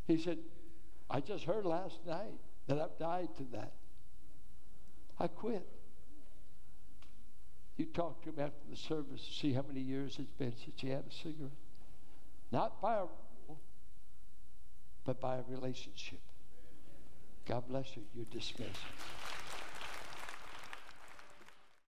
[0.08, 0.40] He said,
[1.10, 3.74] I just heard last night that I've died to that.
[5.20, 5.68] I quit.
[7.78, 10.80] You talk to him after the service to see how many years it's been since
[10.80, 11.52] he had a cigarette.
[12.52, 13.06] Not by a
[13.48, 13.60] rule,
[15.06, 16.20] but by a relationship.
[17.48, 18.04] God bless you.
[18.14, 18.78] You're dismissed.